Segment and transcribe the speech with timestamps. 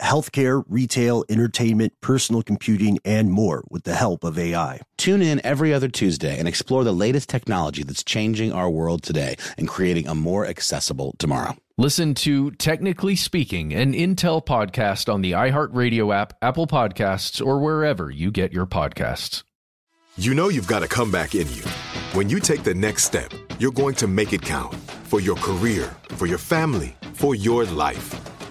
[0.00, 4.80] healthcare, retail, entertainment, personal computing, and more with the help of AI.
[4.96, 9.36] Tune in every other Tuesday and explore the latest technology that's changing our world today
[9.56, 11.56] and creating a more accessible tomorrow.
[11.76, 18.10] Listen to Technically Speaking, an Intel podcast on the iHeartRadio app, Apple Podcasts, or wherever
[18.10, 19.42] you get your podcasts.
[20.16, 21.64] You know you've got a comeback in you.
[22.12, 24.72] When you take the next step, you're going to make it count
[25.02, 28.33] for your career, for your family, for your life.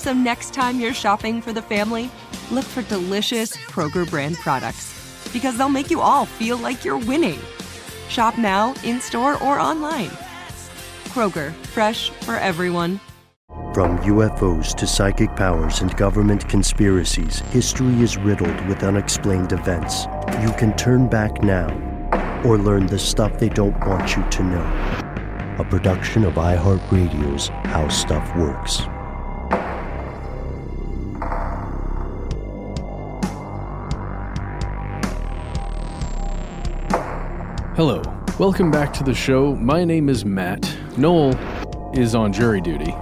[0.00, 2.10] So next time you're shopping for the family,
[2.50, 4.96] look for delicious Kroger brand products
[5.30, 7.38] because they'll make you all feel like you're winning.
[8.08, 10.08] Shop now, in store, or online.
[11.10, 12.98] Kroger, fresh for everyone.
[13.74, 20.06] From UFOs to psychic powers and government conspiracies, history is riddled with unexplained events.
[20.40, 21.68] You can turn back now
[22.42, 25.56] or learn the stuff they don't want you to know.
[25.58, 28.80] A production of iHeartRadio's How Stuff Works.
[37.80, 38.02] Hello,
[38.38, 39.54] welcome back to the show.
[39.54, 40.70] My name is Matt.
[40.98, 41.34] Noel
[41.94, 42.94] is on jury duty.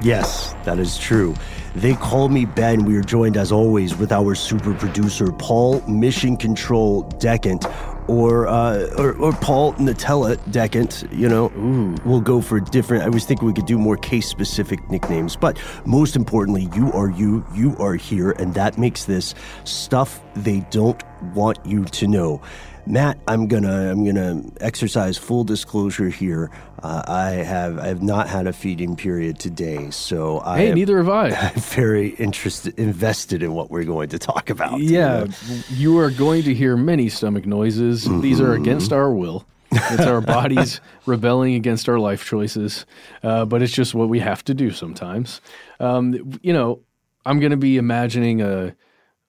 [0.00, 1.34] Yes, that is true.
[1.74, 2.84] They call me Ben.
[2.84, 7.66] We are joined, as always, with our super producer, Paul Mission Control Decant,
[8.06, 11.02] or, uh, or, or Paul Nutella Decant.
[11.10, 11.96] You know, Ooh.
[12.04, 13.02] we'll go for different.
[13.02, 17.10] I was thinking we could do more case specific nicknames, but most importantly, you are
[17.10, 19.34] you, you are here, and that makes this
[19.64, 21.02] stuff they don't
[21.34, 22.40] want you to know.
[22.86, 26.50] Matt, I'm gonna I'm gonna exercise full disclosure here.
[26.82, 30.98] Uh, I have I have not had a feeding period today, so I hey, neither
[30.98, 31.30] have I.
[31.30, 34.80] I'm very interested invested in what we're going to talk about.
[34.80, 38.04] Yeah, you, you are going to hear many stomach noises.
[38.04, 38.20] Mm-hmm.
[38.20, 39.46] These are against our will.
[39.72, 42.84] It's our bodies rebelling against our life choices,
[43.22, 45.40] uh, but it's just what we have to do sometimes.
[45.80, 46.80] Um, you know,
[47.24, 48.76] I'm going to be imagining a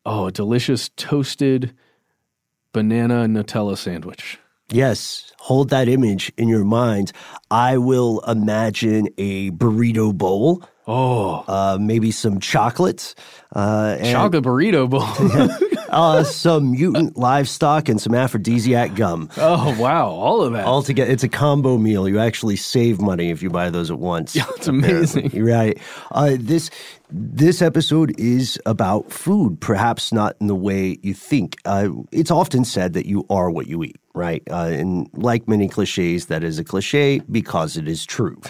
[0.06, 1.74] oh a delicious toasted
[2.76, 4.38] banana Nutella sandwich.
[4.70, 7.14] Yes, hold that image in your mind.
[7.50, 10.62] I will imagine a burrito bowl.
[10.86, 13.16] Oh, uh, maybe some chocolates.
[13.56, 15.08] Uh, chocolate burrito bowl.
[15.96, 19.30] uh, some mutant livestock and some aphrodisiac gum.
[19.38, 20.66] Oh wow, all of that.
[20.66, 22.08] All together, it's a combo meal.
[22.08, 24.36] You actually save money if you buy those at once.
[24.36, 25.32] Yeah, it's amazing.
[25.32, 25.78] You're right.
[26.12, 26.70] Uh, this
[27.10, 31.58] this episode is about food, perhaps not in the way you think.
[31.64, 34.44] Uh, it's often said that you are what you eat, right?
[34.52, 38.42] Uh, and like many cliches, that is a cliche because it is true.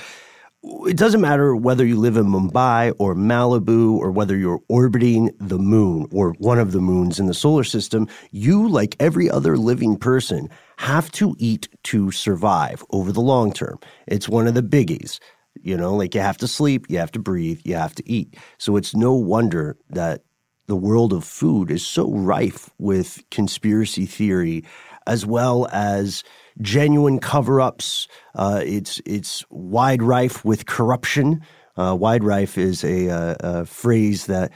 [0.68, 5.60] It doesn't matter whether you live in Mumbai or Malibu or whether you're orbiting the
[5.60, 9.96] moon or one of the moons in the solar system, you, like every other living
[9.96, 13.80] person, have to eat to survive over the long term.
[14.08, 15.20] It's one of the biggies.
[15.62, 18.36] You know, like you have to sleep, you have to breathe, you have to eat.
[18.58, 20.24] So it's no wonder that
[20.68, 24.64] the world of food is so rife with conspiracy theory
[25.06, 26.24] as well as
[26.62, 28.08] genuine cover ups.
[28.34, 31.42] Uh, it's, it's wide rife with corruption.
[31.78, 34.52] Uh, wide rife is a, a, a phrase that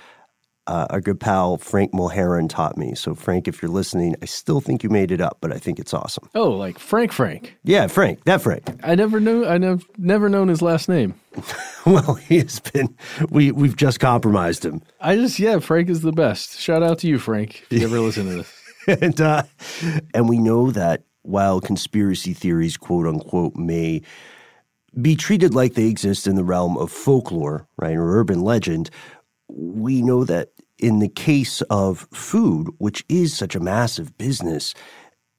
[0.69, 2.93] uh, our good pal Frank Mulheron taught me.
[2.93, 5.79] So, Frank, if you're listening, I still think you made it up, but I think
[5.79, 6.29] it's awesome.
[6.35, 7.57] Oh, like Frank Frank.
[7.63, 8.79] Yeah, Frank, that Frank.
[8.83, 9.45] I never knew.
[9.45, 11.15] I never never known his last name.
[11.87, 12.95] well, he has been.
[13.31, 14.83] We we've just compromised him.
[15.01, 16.59] I just yeah, Frank is the best.
[16.59, 18.53] Shout out to you, Frank, if you ever listen to this.
[19.01, 19.43] and uh,
[20.13, 24.01] and we know that while conspiracy theories, quote unquote, may
[24.99, 28.89] be treated like they exist in the realm of folklore, right, or urban legend,
[29.47, 34.73] we know that in the case of food, which is such a massive business,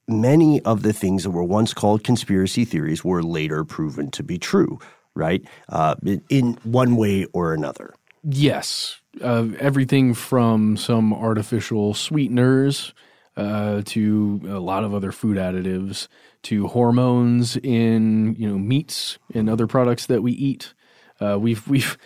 [0.07, 4.39] many of the things that were once called conspiracy theories were later proven to be
[4.39, 4.79] true,
[5.15, 5.43] right?
[5.69, 5.95] Uh,
[6.29, 7.95] in one way or another.
[8.23, 9.01] Yes.
[9.23, 12.93] Uh, everything from some artificial sweeteners
[13.41, 16.09] uh, to a lot of other food additives
[16.43, 20.75] to hormones in you know meats and other products that we eat.
[21.21, 21.97] Uh, we've we've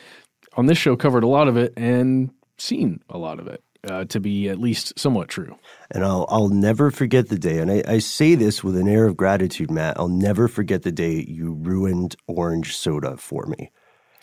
[0.56, 4.04] on this show covered a lot of it and seen a lot of it uh,
[4.04, 5.56] to be at least somewhat true.
[5.90, 9.06] And I'll I'll never forget the day, and I, I say this with an air
[9.06, 9.98] of gratitude, Matt.
[9.98, 13.72] I'll never forget the day you ruined orange soda for me.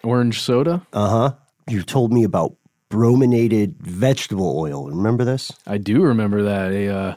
[0.03, 0.87] Orange soda?
[0.93, 1.33] Uh huh.
[1.67, 2.55] You told me about
[2.91, 4.87] brominated vegetable oil.
[4.89, 5.51] Remember this?
[5.65, 6.71] I do remember that.
[6.71, 7.15] A uh,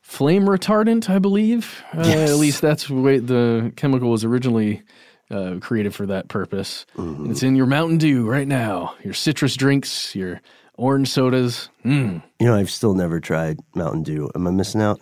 [0.00, 1.82] flame retardant, I believe.
[1.92, 2.30] Uh, Yes.
[2.30, 4.82] At least that's the way the chemical was originally
[5.30, 6.86] uh, created for that purpose.
[6.96, 8.94] And It's in your Mountain Dew right now.
[9.02, 10.40] Your citrus drinks, your
[10.76, 11.68] orange sodas.
[11.84, 12.22] Mm.
[12.38, 14.30] You know, I've still never tried Mountain Dew.
[14.34, 15.00] Am I missing out?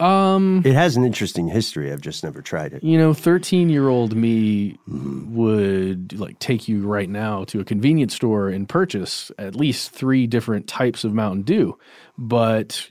[0.00, 1.92] Um, It has an interesting history.
[1.92, 2.82] I've just never tried it.
[2.82, 8.68] you know, thirteen-year-old me would like take you right now to a convenience store and
[8.68, 11.78] purchase at least three different types of Mountain Dew,
[12.18, 12.90] but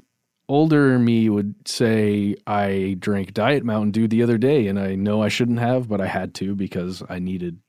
[0.49, 5.21] older me would say I drank Diet Mountain Dew the other day, and I know
[5.21, 7.59] I shouldn't have, but I had to because I needed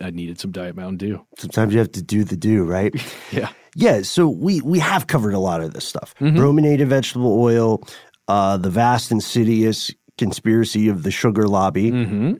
[0.00, 1.26] I needed some Diet Mountain Dew.
[1.38, 2.94] Sometimes you have to do the do, right?
[3.32, 6.14] Yeah, Yeah, so we we have covered a lot of this stuff.
[6.20, 7.82] Brominated vegetable oil,
[8.30, 11.88] uh, the vast insidious conspiracy of the sugar lobby.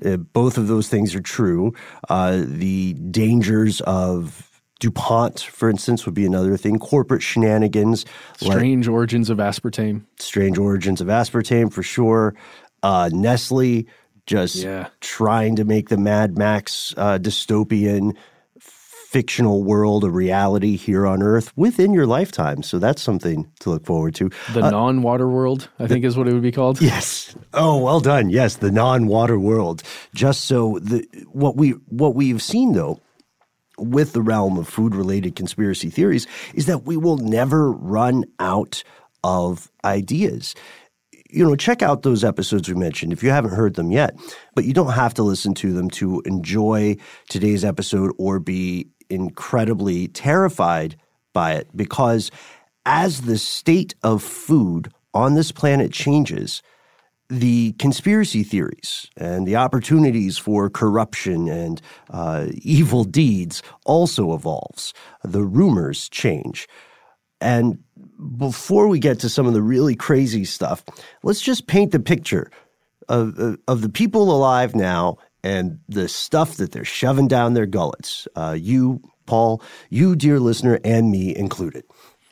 [0.04, 1.72] Uh, both of those things are true.
[2.08, 4.46] Uh, the dangers of
[4.80, 6.78] DuPont, for instance, would be another thing.
[6.78, 8.04] Corporate shenanigans,
[8.42, 10.02] like strange origins of aspartame.
[10.18, 12.34] strange origins of aspartame for sure.
[12.82, 13.86] Uh, Nestle
[14.26, 14.88] just Yeah.
[15.00, 18.14] trying to make the Mad Max uh, dystopian
[19.10, 22.62] fictional world a reality here on Earth within your lifetime.
[22.62, 24.30] So that's something to look forward to.
[24.52, 26.80] The uh, non-water world, I think, is what it would be called.
[26.80, 27.34] Yes.
[27.52, 28.30] Oh, well done.
[28.30, 29.82] Yes, the non-water world.
[30.14, 33.00] Just so the what we what we've seen though
[33.78, 38.84] with the realm of food-related conspiracy theories is that we will never run out
[39.24, 40.54] of ideas.
[41.30, 44.14] You know, check out those episodes we mentioned if you haven't heard them yet.
[44.54, 46.96] But you don't have to listen to them to enjoy
[47.28, 50.96] today's episode or be incredibly terrified
[51.32, 52.30] by it because
[52.86, 56.62] as the state of food on this planet changes,
[57.28, 61.80] the conspiracy theories and the opportunities for corruption and
[62.10, 64.92] uh, evil deeds also evolves.
[65.22, 66.68] The rumors change.
[67.40, 67.78] And
[68.36, 70.84] before we get to some of the really crazy stuff,
[71.22, 72.50] let's just paint the picture
[73.08, 77.66] of, of, of the people alive now and the stuff that they're shoving down their
[77.66, 78.28] gullets.
[78.36, 81.84] Uh, you, Paul, you, dear listener, and me included.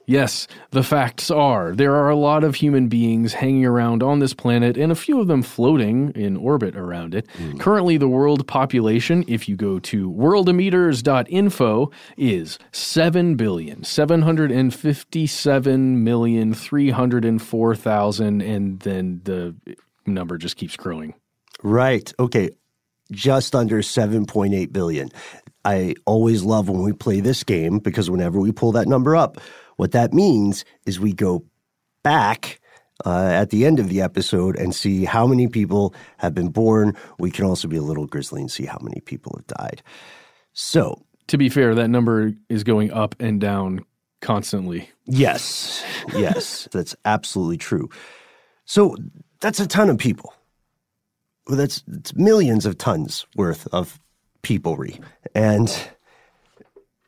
[0.08, 4.32] Yes, the facts are there are a lot of human beings hanging around on this
[4.32, 7.26] planet and a few of them floating in orbit around it.
[7.58, 18.40] Currently, the world population, if you go to worldometers.info, is 7 billion, 757 million, 304,000,
[18.40, 19.54] and then the
[20.06, 21.12] number just keeps growing.
[21.62, 22.10] Right.
[22.18, 22.48] Okay.
[23.12, 25.10] Just under 7.8 billion.
[25.64, 29.38] I always love when we play this game because whenever we pull that number up,
[29.76, 31.44] what that means is we go
[32.02, 32.60] back
[33.04, 36.94] uh, at the end of the episode and see how many people have been born.
[37.18, 39.82] We can also be a little grisly and see how many people have died.
[40.52, 43.84] So, To be fair, that number is going up and down
[44.20, 44.90] constantly.
[45.06, 45.84] yes,
[46.14, 47.88] yes, that's absolutely true.
[48.64, 48.96] So,
[49.40, 50.32] that's a ton of people.
[51.48, 53.98] Well, that's, that's millions of tons worth of
[54.42, 55.02] peoplery.
[55.34, 55.74] And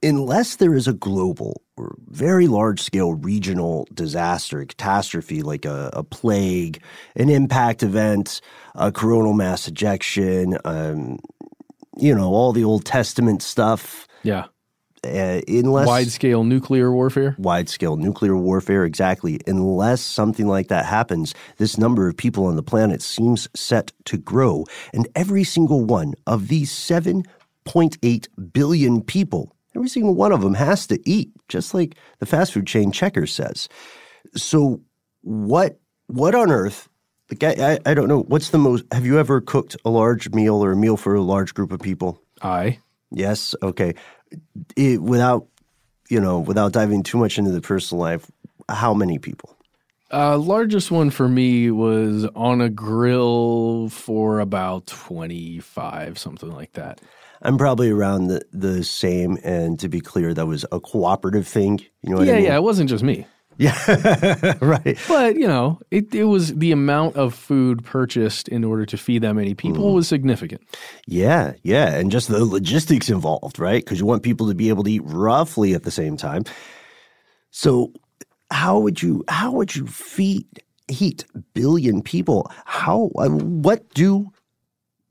[0.02, 6.02] unless there is a global or very large scale regional disaster, catastrophe like a, a
[6.02, 6.82] plague,
[7.16, 8.40] an impact event,
[8.74, 11.18] a coronal mass ejection, um,
[11.98, 14.46] you know, all the Old Testament stuff, Yeah.
[15.04, 17.34] Uh, unless Wide scale nuclear warfare.
[17.38, 19.40] wide scale nuclear warfare, exactly.
[19.46, 24.18] Unless something like that happens, this number of people on the planet seems set to
[24.18, 24.64] grow.
[24.92, 30.86] And every single one of these 7.8 billion people Every single one of them has
[30.88, 33.68] to eat, just like the fast food chain Checker says.
[34.34, 34.80] So,
[35.22, 35.78] what
[36.08, 36.88] what on earth?
[37.30, 38.22] Like I, I, I don't know.
[38.22, 38.84] What's the most?
[38.92, 41.80] Have you ever cooked a large meal or a meal for a large group of
[41.80, 42.20] people?
[42.42, 42.80] I
[43.12, 43.54] Yes.
[43.62, 43.94] Okay.
[44.76, 45.46] It, without
[46.08, 48.30] you know, without diving too much into the personal life,
[48.68, 49.56] how many people?
[50.12, 56.72] uh, largest one for me was on a grill for about twenty five, something like
[56.72, 57.00] that.
[57.42, 59.38] I'm probably around the, the same.
[59.42, 61.80] And to be clear, that was a cooperative thing.
[62.02, 62.44] You know yeah, I mean?
[62.44, 63.26] yeah, it wasn't just me.
[63.60, 64.54] Yeah.
[64.62, 64.98] right.
[65.06, 69.20] But you know, it, it was the amount of food purchased in order to feed
[69.20, 69.94] that many people mm.
[69.96, 70.62] was significant.
[71.06, 73.84] Yeah, yeah, and just the logistics involved, right?
[73.84, 76.44] Because you want people to be able to eat roughly at the same time.
[77.50, 77.92] So,
[78.50, 80.46] how would you how would you feed
[80.88, 82.50] heat billion people?
[82.64, 84.32] How what do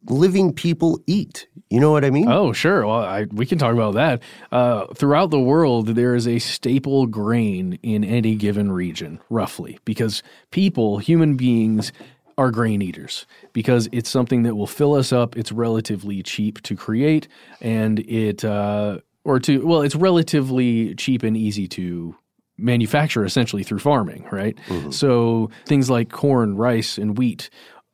[0.08, 1.48] living people eat?
[1.70, 2.30] You know what I mean?
[2.30, 2.86] Oh, sure.
[2.86, 4.22] Well, I, we can talk about that.
[4.52, 10.24] Uh, throughout the world, there is a staple grain in any given region, roughly, because
[10.52, 11.92] people, human beings,
[12.40, 15.36] are grain eaters because it's something that will fill us up.
[15.36, 17.28] It's relatively cheap to create,
[17.60, 22.16] and it uh, or to well, it's relatively cheap and easy to
[22.58, 24.58] manufacture essentially through farming, right?
[24.92, 27.50] So things like corn, rice, and wheat.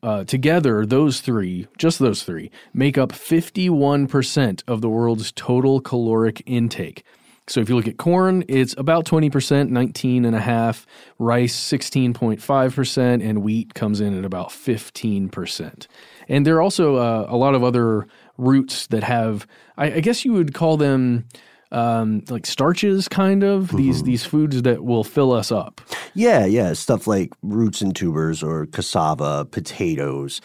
[0.05, 6.43] Uh, together, those three, just those three, make up 51% of the world's total caloric
[6.45, 7.03] intake.
[7.47, 10.85] So if you look at corn, it's about 20%, 19 and a half,
[11.17, 15.87] rice 16.5%, and wheat comes in at about 15%.
[16.29, 18.05] And there are also uh, a lot of other
[18.37, 21.25] roots that have, I, I guess you would call them
[21.75, 25.81] um, like starches, kind of these these foods that will fill us up.
[26.13, 30.39] Yeah, yeah, stuff like roots and tubers or cassava, potatoes.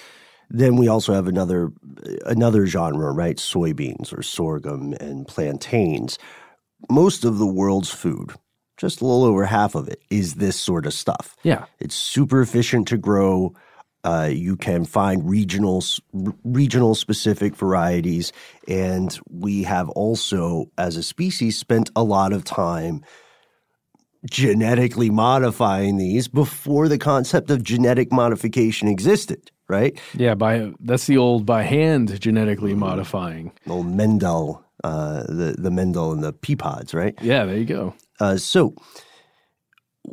[0.50, 1.70] Then we also have another
[2.26, 3.36] another genre, right?
[3.36, 6.18] Soybeans or sorghum and plantains.
[6.90, 8.32] Most of the world's food,
[8.76, 11.36] just a little over half of it, is this sort of stuff.
[11.44, 11.66] Yeah.
[11.78, 13.54] It's super efficient to grow.
[14.02, 15.84] Uh, you can find regional
[16.42, 18.32] regional specific varieties,
[18.66, 23.04] and we have also, as a species, spent a lot of time
[24.30, 29.50] genetically modifying these before the concept of genetic modification existed.
[29.68, 30.00] Right?
[30.14, 33.52] Yeah, by that's the old by hand genetically modifying.
[33.68, 36.94] Old Mendel, uh, the the Mendel and the pea pods.
[36.94, 37.14] Right?
[37.20, 37.94] Yeah, there you go.
[38.18, 38.74] Uh, so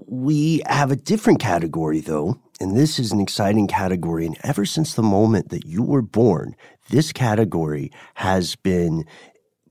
[0.08, 4.26] we have a different category, though, and this is an exciting category.
[4.26, 6.56] And ever since the moment that you were born,
[6.90, 9.06] this category has been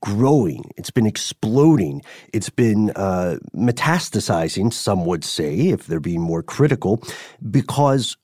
[0.01, 0.71] growing.
[0.77, 2.03] It's been exploding.
[2.33, 7.03] It's been uh, metastasizing, some would say, if they're being more critical,
[7.51, 8.17] because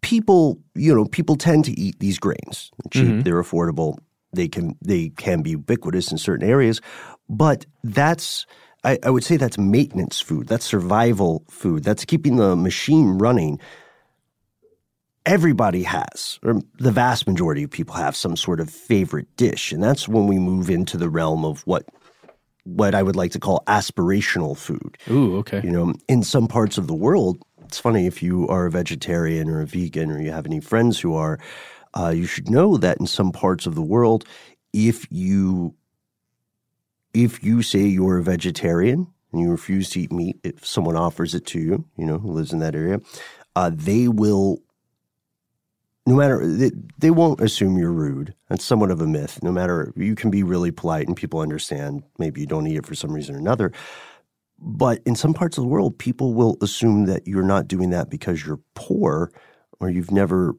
[0.00, 2.70] people, you know, people tend to eat these grains.
[2.82, 3.98] They're cheap, they're affordable.
[4.32, 6.80] They can they can be ubiquitous in certain areas,
[7.28, 8.46] but that's
[8.84, 10.46] I, I would say that's maintenance food.
[10.46, 11.84] That's survival food.
[11.84, 13.60] That's keeping the machine running.
[15.26, 19.82] Everybody has, or the vast majority of people have some sort of favorite dish, and
[19.82, 21.86] that's when we move into the realm of what
[22.64, 24.96] what I would like to call aspirational food.
[25.10, 25.60] Ooh, okay.
[25.62, 29.48] You know, in some parts of the world, it's funny if you are a vegetarian
[29.48, 31.38] or a vegan or you have any friends who are,
[31.94, 34.24] uh, you should know that in some parts of the world,
[34.72, 35.74] if you
[37.14, 41.34] if you say you're a vegetarian and you refuse to eat meat, if someone offers
[41.34, 43.00] it to you, you know, who lives in that area,
[43.56, 44.58] uh, they will.
[46.06, 48.34] No matter they, they won't assume you're rude.
[48.50, 49.42] That's somewhat of a myth.
[49.42, 52.02] No matter you can be really polite and people understand.
[52.18, 53.72] Maybe you don't eat it for some reason or another.
[54.58, 58.10] But in some parts of the world, people will assume that you're not doing that
[58.10, 59.32] because you're poor
[59.80, 60.54] or you've never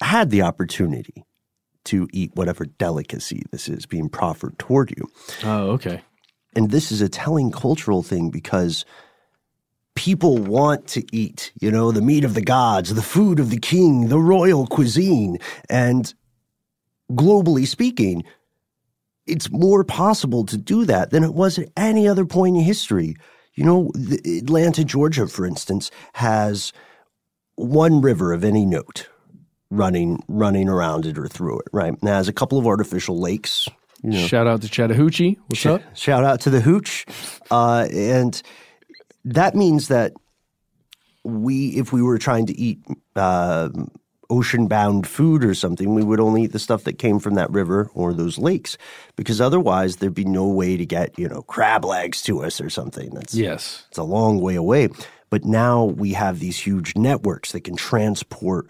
[0.00, 1.24] had the opportunity
[1.84, 5.08] to eat whatever delicacy this is being proffered toward you.
[5.42, 6.02] Oh, okay.
[6.56, 8.84] And this is a telling cultural thing because
[9.94, 13.58] people want to eat, you know, the meat of the gods, the food of the
[13.58, 15.38] king, the royal cuisine.
[15.68, 16.12] And
[17.12, 18.24] globally speaking,
[19.26, 23.16] it's more possible to do that than it was at any other point in history.
[23.54, 23.92] You know,
[24.24, 26.72] Atlanta, Georgia, for instance, has
[27.56, 29.08] one river of any note
[29.74, 32.00] running running around it or through it, right?
[32.02, 33.68] Now, has a couple of artificial lakes.
[34.02, 35.38] You know, Shout out to Chattahoochee.
[35.46, 35.82] What's up?
[35.96, 37.06] Shout out to the hooch.
[37.50, 38.40] Uh, and
[39.24, 40.12] that means that
[41.24, 42.80] we, if we were trying to eat
[43.16, 43.70] uh,
[44.28, 47.50] ocean bound food or something, we would only eat the stuff that came from that
[47.50, 48.76] river or those lakes
[49.16, 52.68] because otherwise there'd be no way to get, you know, crab legs to us or
[52.68, 53.08] something.
[53.14, 53.86] That's, Yes.
[53.88, 54.88] it's a long way away.
[55.30, 58.68] But now we have these huge networks that can transport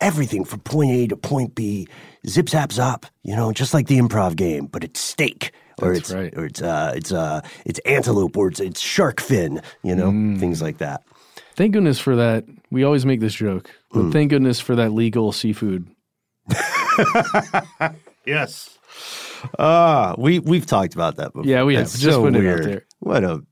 [0.00, 1.86] everything from point A to point B,
[2.28, 6.10] zip zap zop, you know, just like the improv game, but it's steak or That's
[6.10, 6.32] it's right.
[6.36, 9.60] or it's uh, it's uh, it's antelope, or it's it's shark fin.
[9.82, 10.38] You know, Mm.
[10.38, 11.02] things like that.
[11.56, 12.44] Thank goodness for that.
[12.70, 14.10] We always make this joke, but Hmm.
[14.10, 15.86] thank goodness for that legal seafood.
[18.26, 18.78] Yes.
[19.58, 21.44] Ah, we we've talked about that before.
[21.44, 21.84] Yeah, we have.
[21.84, 22.64] That's Just so putting it out weird.
[22.64, 22.86] there.
[23.00, 23.42] What a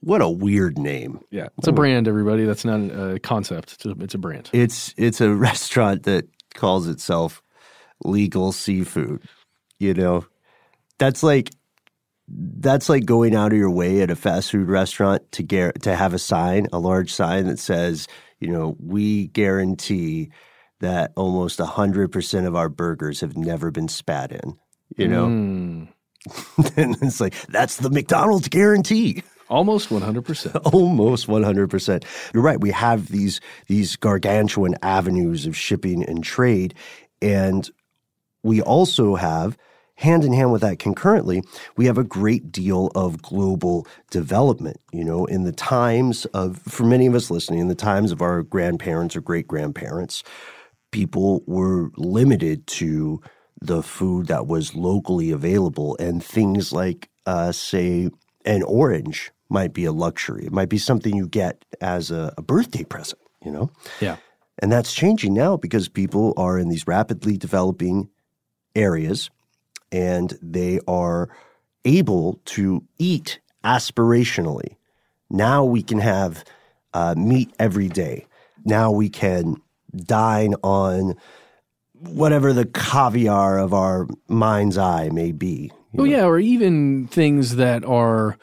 [0.00, 1.20] what a weird name.
[1.30, 2.44] Yeah, it's a brand, everybody.
[2.44, 3.72] That's not a concept.
[3.74, 4.50] It's a, it's a brand.
[4.52, 7.42] It's it's a restaurant that calls itself
[8.04, 9.22] legal seafood.
[9.78, 10.26] You know,
[10.98, 11.50] that's like
[12.28, 15.94] that's like going out of your way at a fast food restaurant to get to
[15.94, 18.06] have a sign, a large sign that says,
[18.38, 20.30] you know, we guarantee
[20.80, 24.58] that almost hundred percent of our burgers have never been spat in.
[24.96, 25.26] You know,
[26.28, 29.22] Mm, and it's like that's the McDonald's guarantee.
[29.48, 30.60] Almost 100%.
[30.72, 32.04] almost 100%.
[32.34, 32.60] You're right.
[32.60, 36.74] We have these these gargantuan avenues of shipping and trade
[37.20, 37.68] and
[38.42, 39.58] we also have
[39.98, 41.42] hand in hand with that concurrently,
[41.76, 46.84] we have a great deal of global development, you know, in the times of for
[46.84, 50.22] many of us listening, in the times of our grandparents or great grandparents,
[50.92, 53.20] people were limited to
[53.60, 58.08] the food that was locally available and things like uh, say
[58.44, 62.42] an orange might be a luxury it might be something you get as a, a
[62.42, 64.16] birthday present you know Yeah.
[64.60, 68.08] and that's changing now because people are in these rapidly developing
[68.74, 69.30] areas
[69.90, 71.28] and they are
[71.84, 74.76] able to eat aspirationally.
[75.30, 76.44] Now we can have
[76.92, 78.26] uh, meat every day.
[78.64, 79.56] Now we can
[79.96, 81.14] dine on
[81.94, 85.72] whatever the caviar of our mind's eye may be.
[85.96, 86.04] Oh, know.
[86.04, 88.36] yeah, or even things that are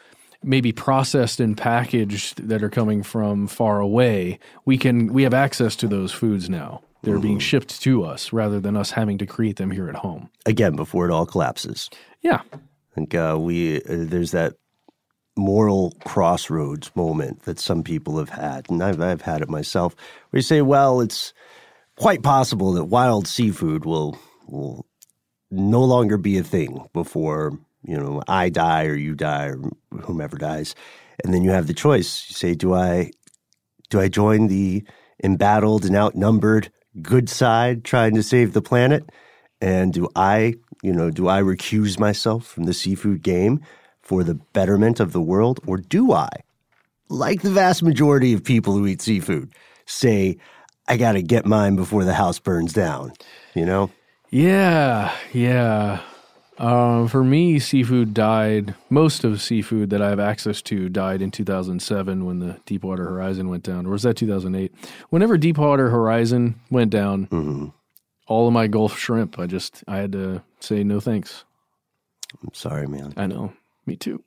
[0.45, 4.39] maybe processed and packaged that are coming from far away.
[4.65, 6.81] We can we have access to those foods now.
[7.01, 10.31] They're being shipped to us rather than us having to create them here at home.
[10.47, 11.87] Again, before it all collapses.
[12.21, 12.41] Yeah.
[12.51, 14.55] I think uh, we uh, there's that
[15.37, 19.95] moral crossroads moment that some people have had, and I've I've had it myself,
[20.29, 21.33] where you say, well, it's
[21.97, 24.85] quite possible that wild seafood will will
[25.51, 29.59] no longer be a thing before you know I die or you die or
[30.01, 30.75] whomever dies,
[31.23, 32.25] and then you have the choice.
[32.29, 33.11] You say, do I
[33.89, 34.83] do I join the
[35.23, 36.71] embattled and outnumbered
[37.01, 39.09] good side trying to save the planet?
[39.61, 43.61] And do I, you know, do I recuse myself from the seafood game
[44.01, 45.59] for the betterment of the world?
[45.65, 46.29] Or do I,
[47.09, 49.53] like the vast majority of people who eat seafood,
[49.85, 50.37] say,
[50.87, 53.13] I got to get mine before the house burns down?
[53.53, 53.91] You know?
[54.29, 56.01] Yeah, yeah.
[56.57, 58.75] Uh, for me, seafood died.
[58.89, 63.49] Most of seafood that I have access to died in 2007 when the Deepwater Horizon
[63.49, 64.73] went down, or was that 2008?
[65.09, 67.73] Whenever Deepwater Horizon went down,
[68.27, 71.43] all of my Gulf shrimp, I just I had to say no thanks.
[72.41, 73.13] I'm sorry, man.
[73.17, 73.51] I know,
[73.85, 74.23] me too.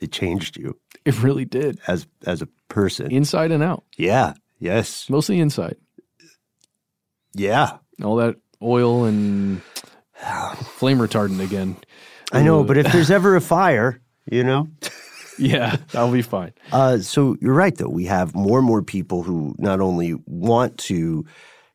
[0.00, 3.10] It changed you It really did, as as a person.
[3.10, 4.32] inside and out, yeah.
[4.58, 5.10] Yes.
[5.10, 5.76] mostly inside.
[7.34, 7.78] Yeah.
[8.02, 9.60] All that oil and
[10.64, 11.76] flame retardant again.
[12.32, 14.00] I know, but if there's ever a fire,
[14.30, 14.68] you know,
[15.38, 16.52] Yeah, I'll be fine.
[16.72, 17.88] Uh, so you're right, though.
[17.88, 21.24] We have more and more people who not only want to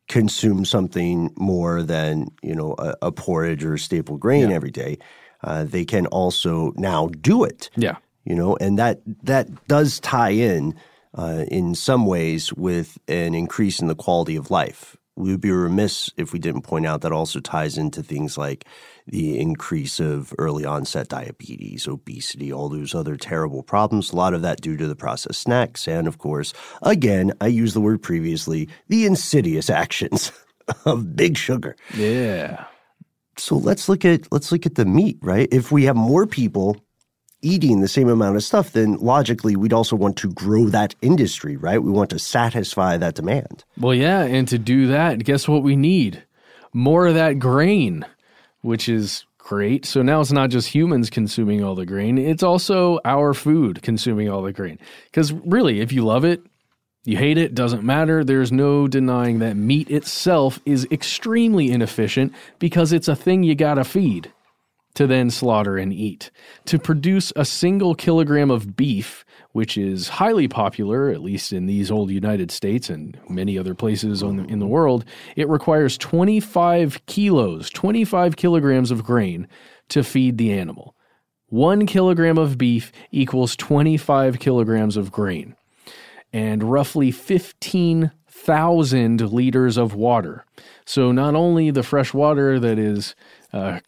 [0.08, 4.98] consume something more than you know a, a porridge or a staple grain every day,
[5.44, 7.70] uh, they can also now do it.
[7.76, 7.96] Yeah.
[8.24, 10.74] You know, and that that does tie in
[11.14, 14.96] uh, in some ways with an increase in the quality of life.
[15.16, 18.64] We would be remiss if we didn't point out that also ties into things like
[19.06, 24.12] the increase of early onset diabetes, obesity, all those other terrible problems.
[24.12, 27.74] A lot of that due to the processed snacks, and of course, again, I used
[27.74, 30.32] the word previously, the insidious actions
[30.86, 31.76] of big sugar.
[31.94, 32.64] Yeah.
[33.36, 35.48] So let's look at let's look at the meat, right?
[35.52, 36.76] If we have more people
[37.42, 41.56] eating the same amount of stuff, then logically we'd also want to grow that industry,
[41.56, 41.82] right?
[41.82, 43.64] We want to satisfy that demand.
[43.78, 46.22] Well, yeah, and to do that, guess what we need?
[46.72, 48.06] More of that grain,
[48.62, 49.84] which is great.
[49.84, 54.30] So now it's not just humans consuming all the grain, it's also our food consuming
[54.30, 54.78] all the grain.
[55.06, 56.42] Because really, if you love it,
[57.04, 58.22] you hate it, doesn't matter.
[58.22, 63.82] There's no denying that meat itself is extremely inefficient because it's a thing you gotta
[63.82, 64.30] feed
[64.94, 66.30] to then slaughter and eat.
[66.66, 71.88] To produce a single kilogram of beef, which is highly popular, at least in these
[71.90, 75.04] old United States and many other places the, in the world,
[75.36, 79.46] it requires 25 kilos, 25 kilograms of grain
[79.88, 80.96] to feed the animal.
[81.48, 85.54] One kilogram of beef equals 25 kilograms of grain
[86.32, 90.46] and roughly 15,000 liters of water.
[90.86, 93.14] So, not only the fresh water that is
[93.52, 93.80] uh,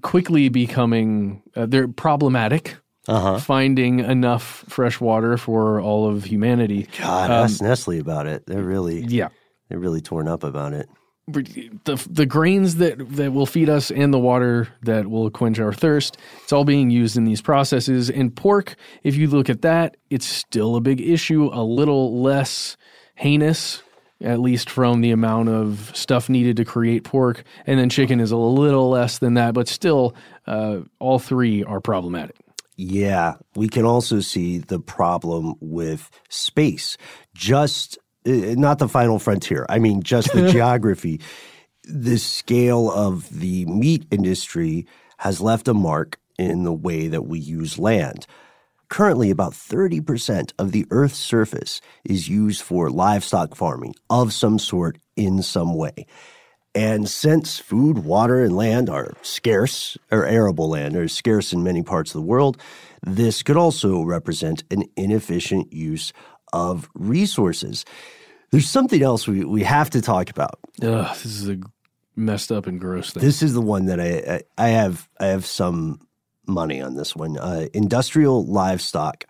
[0.00, 2.76] quickly becoming uh, they're problematic.
[3.08, 3.40] Uh-huh.
[3.40, 6.86] Finding enough fresh water for all of humanity.
[7.00, 8.46] God, ask Nestle about it.
[8.46, 9.30] They're really Yeah,
[9.68, 10.88] they're really torn up about it.
[11.26, 15.72] the the grains that that will feed us and the water that will quench our
[15.72, 18.74] thirst it's all being used in these processes and pork
[19.04, 22.76] if you look at that it's still a big issue a little less
[23.14, 23.82] heinous
[24.22, 28.30] at least from the amount of stuff needed to create pork and then chicken is
[28.30, 30.14] a little less than that but still
[30.46, 32.36] uh, all three are problematic
[32.76, 36.96] Yeah, we can also see the problem with space.
[37.34, 39.66] Just uh, not the final frontier.
[39.68, 41.20] I mean, just the geography.
[41.84, 44.86] The scale of the meat industry
[45.18, 48.26] has left a mark in the way that we use land.
[48.92, 54.98] Currently, about 30% of the Earth's surface is used for livestock farming of some sort
[55.16, 56.04] in some way.
[56.74, 61.82] And since food, water, and land are scarce, or arable land are scarce in many
[61.82, 62.58] parts of the world,
[63.02, 66.12] this could also represent an inefficient use
[66.52, 67.86] of resources.
[68.50, 70.60] There's something else we, we have to talk about.
[70.82, 71.58] Ugh, this is a
[72.14, 75.28] messed up and gross thing This is the one that I, I, I have I
[75.28, 75.98] have some
[76.46, 77.38] money on this one.
[77.38, 79.24] Uh, industrial livestock,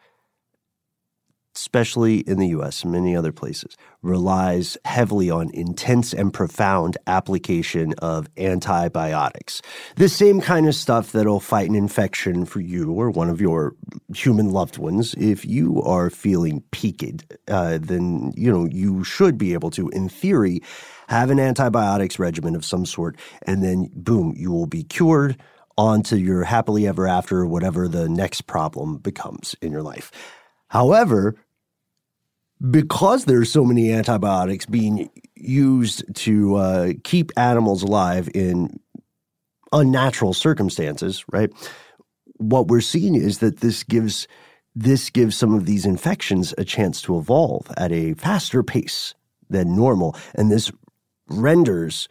[1.54, 2.82] especially in the U.S.
[2.82, 9.60] and many other places, relies heavily on intense and profound application of antibiotics.
[9.96, 13.74] The same kind of stuff that'll fight an infection for you or one of your
[14.14, 15.14] human loved ones.
[15.18, 20.08] If you are feeling peaked, uh, then you know you should be able to, in
[20.08, 20.62] theory,
[21.08, 25.36] have an antibiotics regimen of some sort, and then boom, you will be cured.
[25.78, 30.10] On to your happily ever after, whatever the next problem becomes in your life.
[30.68, 31.34] However,
[32.70, 38.78] because there's so many antibiotics being used to uh, keep animals alive in
[39.72, 41.50] unnatural circumstances, right?
[42.36, 44.28] What we're seeing is that this gives
[44.74, 49.14] this gives some of these infections a chance to evolve at a faster pace
[49.50, 50.72] than normal, and this
[51.28, 52.08] renders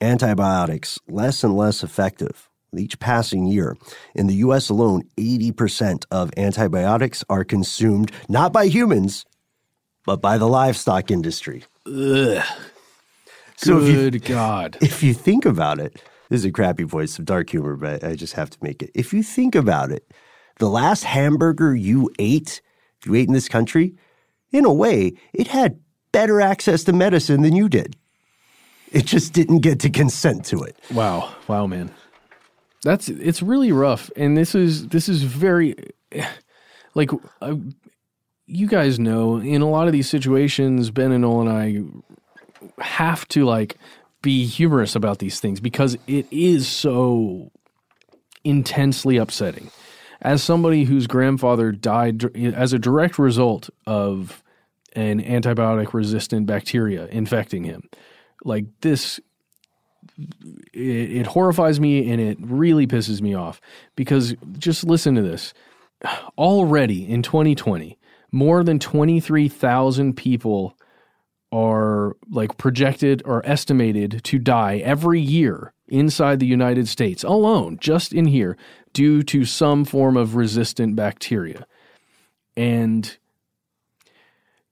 [0.00, 3.76] antibiotics less and less effective with each passing year.
[4.14, 9.24] In the US alone, 80% of antibiotics are consumed not by humans,
[10.04, 11.64] but by the livestock industry.
[11.86, 12.42] Ugh.
[13.56, 17.18] So if you, good god if you think about it, this is a crappy voice
[17.18, 18.90] of dark humor, but I just have to make it.
[18.94, 20.10] If you think about it,
[20.58, 22.60] the last hamburger you ate,
[23.00, 23.94] if you ate in this country,
[24.50, 25.78] in a way, it had
[26.10, 27.96] better access to medicine than you did.
[28.90, 30.76] It just didn't get to consent to it.
[30.92, 31.90] Wow, wow, man,
[32.82, 35.76] that's it's really rough, and this is this is very
[36.94, 37.54] like uh,
[38.46, 41.50] you guys know in a lot of these situations, Ben and Noel and
[42.78, 43.78] I have to like
[44.20, 47.50] be humorous about these things because it is so
[48.44, 49.70] intensely upsetting.
[50.20, 54.42] As somebody whose grandfather died as a direct result of
[54.94, 57.88] an antibiotic resistant bacteria infecting him,
[58.44, 59.18] like this
[60.72, 60.80] it,
[61.18, 63.60] it horrifies me and it really pisses me off
[63.96, 65.54] because just listen to this.
[66.36, 67.98] Already in 2020,
[68.32, 70.76] more than 23,000 people
[71.52, 78.12] are like projected or estimated to die every year inside the United States alone, just
[78.14, 78.56] in here,
[78.94, 81.66] due to some form of resistant bacteria.
[82.56, 83.16] And,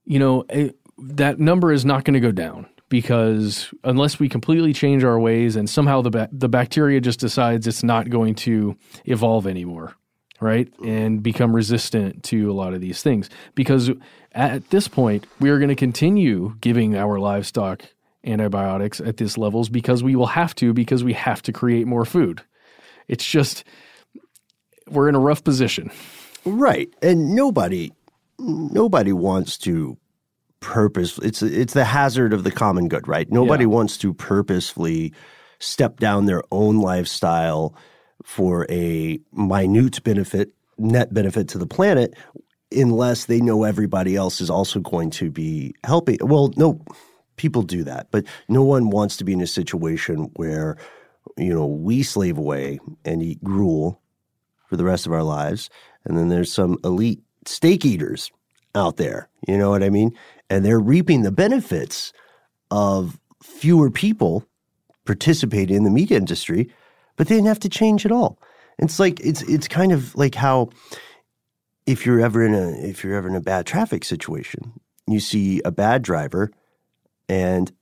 [0.05, 4.75] you know, it, that number is not going to go down because unless we completely
[4.75, 8.77] change our ways and somehow the, ba- the bacteria just decides it's not going to
[9.07, 9.95] evolve anymore,
[10.41, 10.71] right?
[10.85, 13.31] And become resistant to a lot of these things.
[13.55, 13.91] Because
[14.33, 17.85] at this point, we are going to continue giving our livestock
[18.27, 22.05] antibiotics at these levels because we will have to, because we have to create more
[22.05, 22.43] food.
[23.09, 23.65] It's just,
[24.89, 25.91] we're in a rough position.
[26.45, 26.93] Right.
[27.01, 27.93] And nobody
[28.41, 29.97] nobody wants to
[30.61, 33.31] purpose it's it's the hazard of the common good, right?
[33.31, 33.69] Nobody Yeah.
[33.69, 35.13] wants to purposefully
[35.59, 37.75] step down their own lifestyle
[38.23, 42.15] for a minute benefit, net benefit to the planet
[42.73, 46.19] unless they know everybody else is also going to be helping.
[46.21, 46.81] Well, no
[47.37, 50.77] people do that, but no one wants to be in a situation where
[51.37, 54.01] you know, we slave away and eat gruel
[54.69, 55.69] for the rest of our lives.
[56.05, 58.31] And then there's some elite steak eaters
[58.75, 59.29] out there.
[59.47, 60.13] You know what I mean?
[60.51, 62.13] And they're reaping the benefits
[62.71, 64.45] of fewer people
[65.07, 66.69] participating in the meat industry,
[67.17, 68.39] but they didn't have to change at all.
[68.79, 70.71] It's like it's it's kind of like how
[71.87, 74.73] if you're ever in a if you're ever in a bad traffic situation,
[75.07, 76.51] you see a bad driver,
[77.29, 77.73] and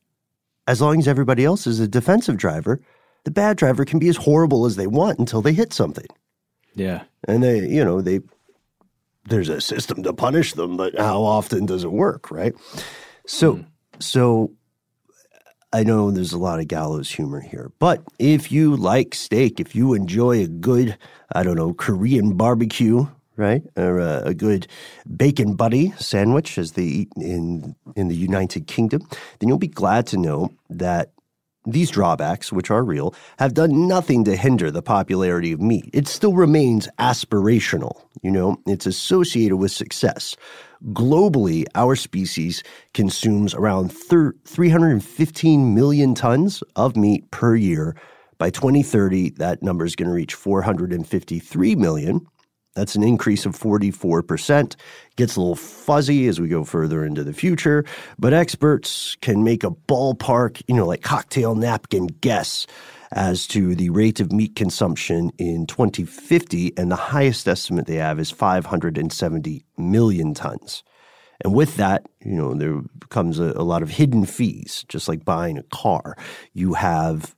[0.66, 2.80] as long as everybody else is a defensive driver,
[3.24, 6.06] the bad driver can be as horrible as they want until they hit something.
[6.74, 7.02] Yeah.
[7.26, 8.20] And they, you know, they
[9.28, 12.54] there's a system to punish them, but how often does it work, right?
[13.26, 13.62] So hmm.
[13.98, 14.52] so
[15.72, 19.74] I know there's a lot of gallows humor here, but if you like steak, if
[19.74, 20.96] you enjoy a good,
[21.32, 24.66] I don't know, Korean barbecue, right, or a, a good
[25.14, 29.02] bacon butty sandwich, as they eat in in the United Kingdom,
[29.38, 31.10] then you'll be glad to know that
[31.72, 35.90] these drawbacks, which are real, have done nothing to hinder the popularity of meat.
[35.92, 38.02] It still remains aspirational.
[38.22, 40.36] You know, it's associated with success.
[40.92, 42.62] Globally, our species
[42.94, 47.96] consumes around thir- 315 million tons of meat per year.
[48.38, 52.26] By 2030, that number is going to reach 453 million.
[52.78, 54.76] That's an increase of 44%.
[55.16, 57.84] Gets a little fuzzy as we go further into the future,
[58.20, 62.68] but experts can make a ballpark, you know, like cocktail napkin guess
[63.10, 68.20] as to the rate of meat consumption in 2050, and the highest estimate they have
[68.20, 70.84] is 570 million tons.
[71.42, 75.24] And with that, you know, there comes a, a lot of hidden fees, just like
[75.24, 76.16] buying a car.
[76.52, 77.34] You have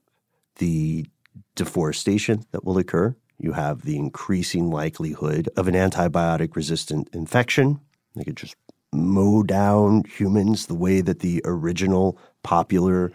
[0.56, 1.06] the
[1.54, 3.16] deforestation that will occur.
[3.40, 7.80] You have the increasing likelihood of an antibiotic resistant infection.
[8.14, 8.54] They could just
[8.92, 13.12] mow down humans the way that the original popular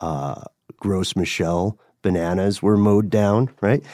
[0.00, 0.42] uh,
[0.78, 3.84] Gros Michel bananas were mowed down, right?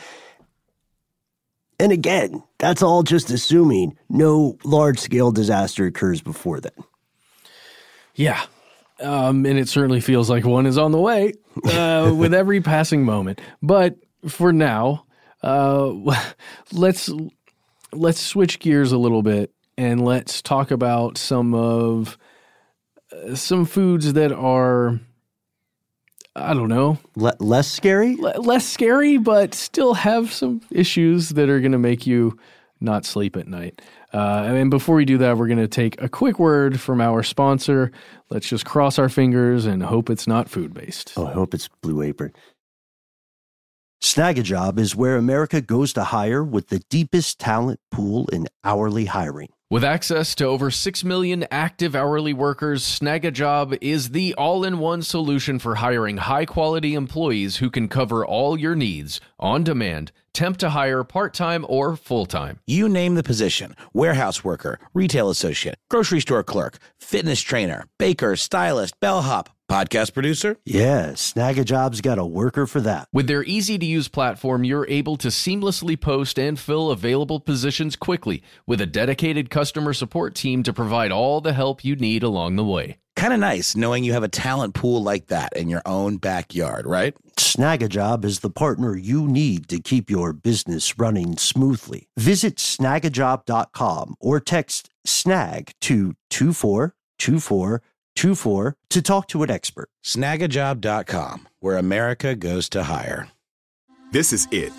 [1.79, 6.73] And again, that's all just assuming no large scale disaster occurs before then.
[8.15, 8.43] Yeah.
[9.01, 13.05] Um, and it certainly feels like one is on the way uh, with every passing
[13.05, 13.41] moment.
[13.61, 13.97] But
[14.29, 15.05] for now,
[15.45, 15.93] uh,
[16.73, 17.11] let's
[17.93, 22.19] let's switch gears a little bit and let's talk about some of
[23.13, 24.99] uh, some foods that are
[26.37, 28.17] I don't know Le- less scary?
[28.17, 32.37] le- less scary, but still have some issues that are going to make you
[32.81, 33.81] not sleep at night.
[34.13, 37.23] Uh, and before we do that, we're going to take a quick word from our
[37.23, 37.93] sponsor.
[38.31, 41.13] Let's just cross our fingers and hope it's not food based.
[41.17, 42.33] Oh, I hope it's Blue Apron.
[44.05, 49.49] Snagajob is where America goes to hire with the deepest talent pool in hourly hiring.
[49.71, 55.01] With access to over 6 million active hourly workers, Snagajob is the all in one
[55.01, 60.59] solution for hiring high quality employees who can cover all your needs on demand, temp
[60.59, 62.59] to hire, part time or full time.
[62.67, 69.01] You name the position warehouse worker, retail associate, grocery store clerk, fitness trainer, baker, stylist,
[69.01, 70.57] bellhop, podcast producer.
[70.67, 73.09] Yeah, Snagajob's got a worker for that.
[73.13, 77.97] With their easy to use platform, you're able to seamlessly post and fill available positions
[77.97, 82.57] quickly with a dedicated customer support team to provide all the help you need along
[82.57, 82.99] the way.
[83.25, 86.85] Kind of nice knowing you have a talent pool like that in your own backyard,
[86.85, 87.17] right?
[87.39, 92.09] Snagajob is the partner you need to keep your business running smoothly.
[92.19, 99.89] Visit snagajob.com or text snag to 242424 to talk to an expert.
[100.05, 103.31] Snagajob.com, where America goes to hire.
[104.13, 104.75] This is it.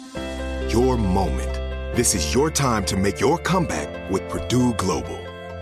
[0.72, 1.96] Your moment.
[1.96, 5.25] This is your time to make your comeback with Purdue Global.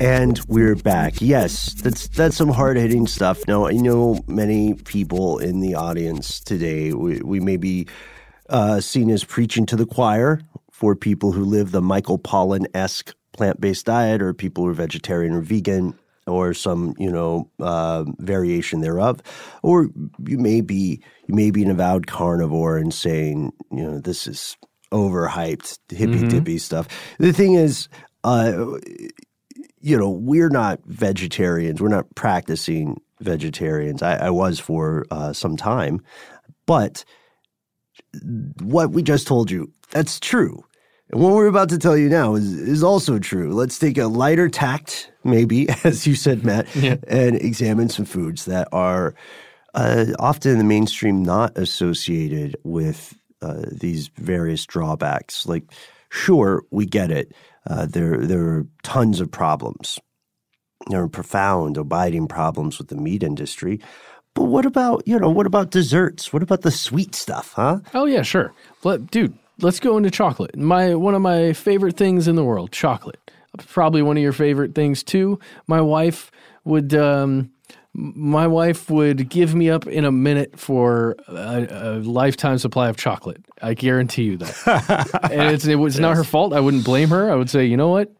[0.00, 1.20] And we're back.
[1.20, 3.46] Yes, that's that's some hard hitting stuff.
[3.46, 6.92] Now I know many people in the audience today.
[6.92, 7.86] We, we may be
[8.48, 13.14] uh, seen as preaching to the choir for people who live the Michael Pollan esque
[13.32, 18.04] plant based diet, or people who are vegetarian or vegan, or some you know uh,
[18.18, 19.20] variation thereof.
[19.62, 19.88] Or
[20.26, 24.56] you may be you may be an avowed carnivore and saying you know this is
[24.90, 26.58] overhyped hippy dippy mm-hmm.
[26.58, 26.88] stuff.
[27.18, 27.88] The thing is,
[28.24, 28.66] uh,
[29.80, 31.80] you know, we're not vegetarians.
[31.80, 34.02] We're not practicing vegetarians.
[34.02, 36.02] I, I was for uh, some time,
[36.66, 37.04] but
[38.62, 40.64] what we just told you, that's true.
[41.10, 43.54] And what we're about to tell you now is, is also true.
[43.54, 46.96] Let's take a lighter tact, maybe, as you said, Matt, yeah.
[47.06, 49.14] and examine some foods that are
[49.74, 55.46] uh, often in the mainstream not associated with uh, these various drawbacks.
[55.46, 55.64] Like,
[56.10, 57.32] sure, we get it.
[57.66, 59.98] Uh, there, there are tons of problems.
[60.88, 63.80] There are profound, abiding problems with the meat industry.
[64.34, 66.32] But what about, you know, what about desserts?
[66.32, 67.80] What about the sweet stuff, huh?
[67.94, 68.52] Oh, yeah, sure.
[68.82, 70.56] But, dude, let's go into chocolate.
[70.56, 73.18] My One of my favorite things in the world, chocolate.
[73.66, 75.40] Probably one of your favorite things, too.
[75.66, 76.30] My wife
[76.64, 76.94] would.
[76.94, 77.50] Um,
[77.98, 82.96] my wife would give me up in a minute for a, a lifetime supply of
[82.96, 83.44] chocolate.
[83.60, 85.20] I guarantee you that.
[85.32, 86.00] and it's, it was yes.
[86.00, 86.52] not her fault.
[86.52, 87.30] I wouldn't blame her.
[87.30, 88.12] I would say, you know what?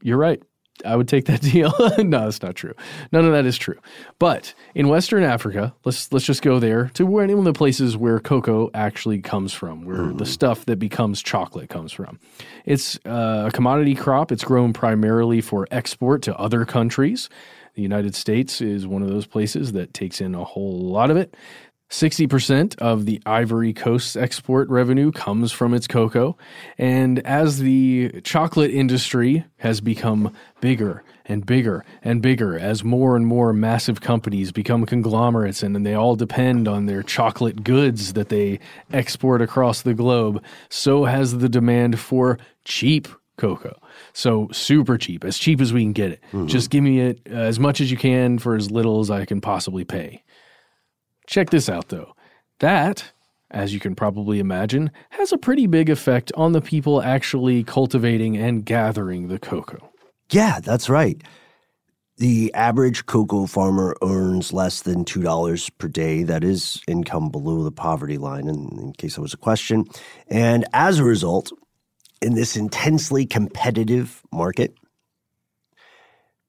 [0.00, 0.40] You're right.
[0.84, 1.74] I would take that deal.
[1.98, 2.74] no, that's not true.
[3.10, 3.78] None of that is true.
[4.20, 7.96] But in Western Africa, let's let's just go there to where one of the places
[7.96, 10.18] where cocoa actually comes from, where mm.
[10.18, 12.18] the stuff that becomes chocolate comes from.
[12.64, 14.32] It's uh, a commodity crop.
[14.32, 17.28] It's grown primarily for export to other countries.
[17.74, 21.16] The United States is one of those places that takes in a whole lot of
[21.16, 21.36] it.
[21.90, 26.36] 60% of the Ivory Coast's export revenue comes from its cocoa.
[26.78, 33.26] And as the chocolate industry has become bigger and bigger and bigger, as more and
[33.26, 38.28] more massive companies become conglomerates and, and they all depend on their chocolate goods that
[38.28, 38.60] they
[38.92, 43.08] export across the globe, so has the demand for cheap
[43.40, 43.80] cocoa.
[44.12, 46.20] So super cheap, as cheap as we can get it.
[46.28, 46.46] Mm-hmm.
[46.46, 49.24] Just give me it uh, as much as you can for as little as I
[49.24, 50.22] can possibly pay.
[51.26, 52.14] Check this out though.
[52.60, 53.12] That,
[53.50, 58.36] as you can probably imagine, has a pretty big effect on the people actually cultivating
[58.36, 59.90] and gathering the cocoa.
[60.30, 61.20] Yeah, that's right.
[62.18, 66.22] The average cocoa farmer earns less than $2 per day.
[66.22, 69.86] That is income below the poverty line, in, in case that was a question.
[70.28, 71.50] And as a result,
[72.20, 74.74] in this intensely competitive market,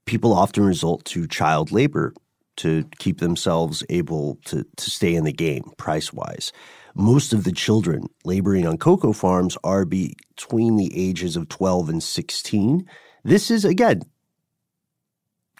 [0.05, 2.13] people often resort to child labor
[2.57, 6.51] to keep themselves able to, to stay in the game price wise.
[6.93, 12.03] Most of the children laboring on cocoa farms are between the ages of 12 and
[12.03, 12.86] 16.
[13.23, 14.01] This is, again,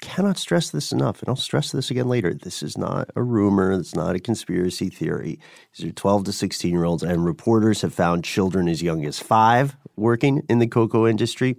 [0.02, 2.34] cannot stress this enough, and I'll stress this again later.
[2.34, 5.40] This is not a rumor, it's not a conspiracy theory.
[5.78, 9.20] These are 12 to 16 year olds, and reporters have found children as young as
[9.20, 11.56] five working in the cocoa industry.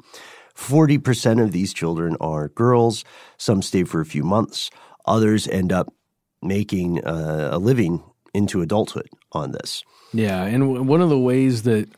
[0.54, 3.04] 40% of these children are girls.
[3.38, 4.70] Some stay for a few months.
[5.06, 5.92] Others end up
[6.42, 8.02] making uh, a living
[8.34, 9.82] into adulthood on this.
[10.12, 10.44] Yeah.
[10.44, 11.88] And w- one of the ways that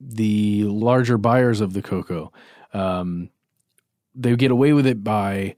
[0.00, 2.32] the larger buyers of the cocoa,
[2.74, 3.30] um,
[4.14, 5.56] they get away with it by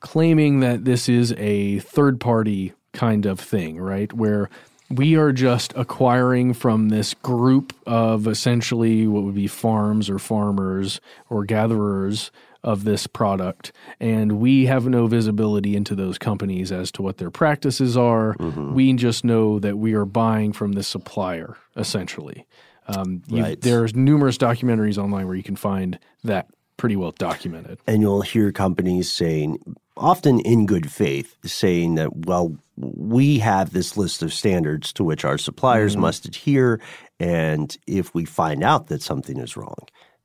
[0.00, 4.12] claiming that this is a third party kind of thing, right?
[4.12, 4.50] Where
[4.90, 11.00] we are just acquiring from this group of essentially what would be farms or farmers
[11.28, 12.30] or gatherers
[12.64, 13.70] of this product
[14.00, 18.74] and we have no visibility into those companies as to what their practices are mm-hmm.
[18.74, 22.46] we just know that we are buying from the supplier essentially
[22.88, 23.60] Um, Right.
[23.60, 27.78] There's numerous documentaries online where you can find that pretty well documented.
[27.86, 29.58] and you'll hear companies saying,
[29.96, 35.24] often in good faith, saying that, well, we have this list of standards to which
[35.24, 36.80] our suppliers must adhere.
[37.20, 39.76] And if we find out that something is wrong,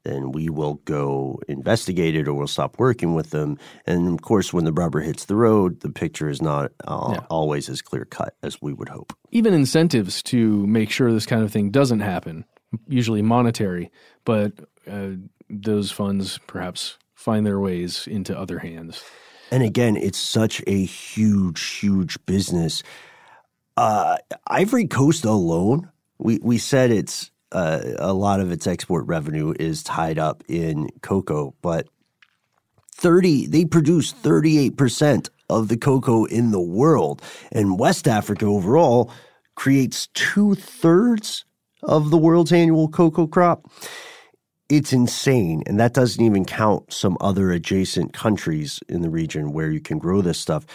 [0.03, 3.57] then we will go investigate it or we'll stop working with them.
[3.87, 7.69] And of course, when the rubber hits the road, the picture is not uh, always
[7.69, 9.13] as clear cut as we would hope.
[9.31, 12.45] even incentives to make sure this kind of thing doesn't happen,
[12.87, 13.89] usually monetary,
[14.25, 14.51] but
[14.87, 15.11] uh,
[15.61, 19.03] those funds perhaps find their ways into other hands.
[19.51, 22.83] And again, it's such a huge, huge business.
[23.77, 29.53] Uh, Ivory Coast alone, we, we said it's uh, a lot of its export revenue
[29.59, 31.87] is tied up in cocoa, but
[32.95, 37.21] 30 they produce 38% of the cocoa in the world.
[37.51, 39.11] And West Africa overall
[39.55, 41.45] creates two thirds
[41.83, 43.69] of the world's annual cocoa crop
[44.69, 45.63] it's insane.
[45.67, 49.99] And that doesn't even count some other adjacent countries in the region where you can
[49.99, 50.65] grow this stuff.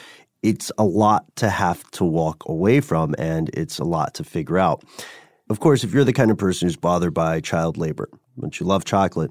[0.42, 4.58] It's a lot to have to walk away from, and it's a lot to figure
[4.58, 4.84] out.
[5.50, 8.66] Of course, if you're the kind of person who's bothered by child labor, but you
[8.66, 9.30] love chocolate,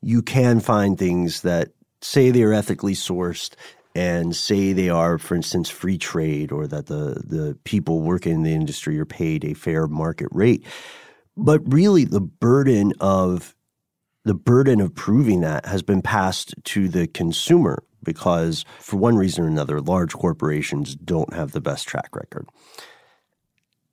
[0.00, 1.68] you can find things that
[2.00, 3.54] say they are ethically sourced
[3.94, 8.42] and say they are, for instance, free trade or that the, the people working in
[8.42, 10.64] the industry are paid a fair market rate.
[11.36, 13.55] But really, the burden of
[14.26, 19.44] the burden of proving that has been passed to the consumer because, for one reason
[19.44, 22.46] or another, large corporations don't have the best track record.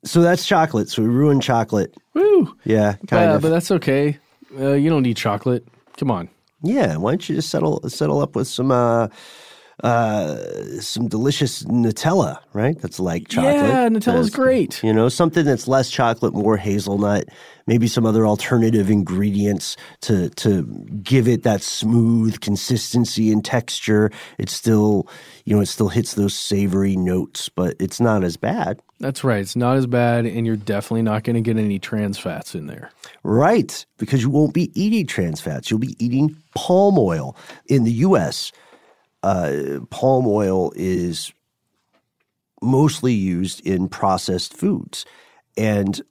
[0.04, 0.90] So that's chocolate.
[0.90, 1.96] So we ruined chocolate.
[2.14, 2.56] Woo!
[2.66, 3.42] Yeah, kind Uh, of.
[3.42, 4.18] But that's okay.
[4.60, 5.66] Uh, you don't need chocolate.
[5.98, 6.30] Come on.
[6.62, 9.08] yeah, why don't you just settle settle up with some uh,
[9.82, 10.38] uh,
[10.80, 12.80] some delicious Nutella, right?
[12.80, 13.56] That's like chocolate.
[13.56, 14.84] Yeah, Nutella's That's- great.
[14.84, 17.26] You know, something that's less chocolate, more hazelnut,
[17.66, 20.64] maybe some other alternative ingredients to to
[21.02, 24.12] give it that smooth consistency and texture.
[24.38, 25.08] It still,
[25.46, 28.80] you know, it still hits those savory notes, but it's not as bad.
[29.00, 29.40] That's right.
[29.42, 32.68] It's not as bad, and you're definitely not going to get any trans fats in
[32.68, 32.90] there.
[33.24, 35.70] Right, because you won't be eating trans fats.
[35.70, 37.36] You'll be eating palm oil.
[37.68, 38.52] In the US,
[39.24, 41.34] uh, palm oil is
[42.62, 45.06] mostly used in processed foods.
[45.58, 46.02] And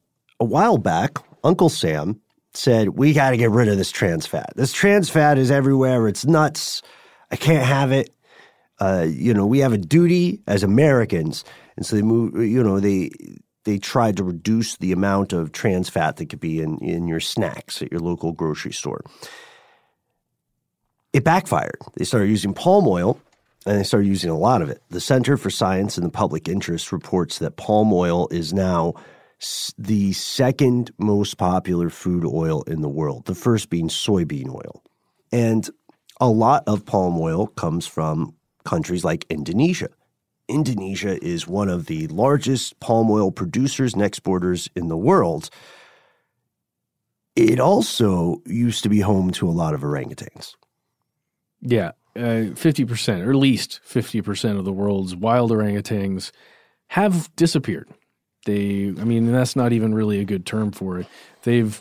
[0.41, 2.21] a while back, Uncle Sam
[2.55, 4.53] said, We got to get rid of this trans fat.
[4.57, 6.09] This trans fat is everywhere.
[6.09, 6.83] It's nuts.
[7.31, 8.11] I can't have it.
[8.79, 11.45] Uh, you know, we have a duty as Americans.
[11.77, 13.11] And so they move, you know, they
[13.65, 17.21] they tried to reduce the amount of trans fat that could be in, in your
[17.21, 19.05] snacks at your local grocery store.
[21.13, 21.79] It backfired.
[21.97, 23.21] They started using palm oil
[23.67, 24.83] and they started using a lot of it.
[24.91, 28.95] The Center for Science and the Public Interest reports that palm oil is now
[29.77, 34.83] the second most popular food oil in the world, the first being soybean oil.
[35.31, 35.69] And
[36.21, 38.35] a lot of palm oil comes from
[38.65, 39.89] countries like Indonesia.
[40.49, 45.51] Indonesia is one of the largest palm oil producers and exporters in the world.
[47.35, 50.55] It also used to be home to a lot of orangutans.
[51.63, 56.33] Yeah, uh, fifty percent, or at least fifty percent of the world's wild orangutans
[56.89, 57.89] have disappeared.
[58.45, 61.07] They, I mean, that's not even really a good term for it.
[61.45, 61.81] They've,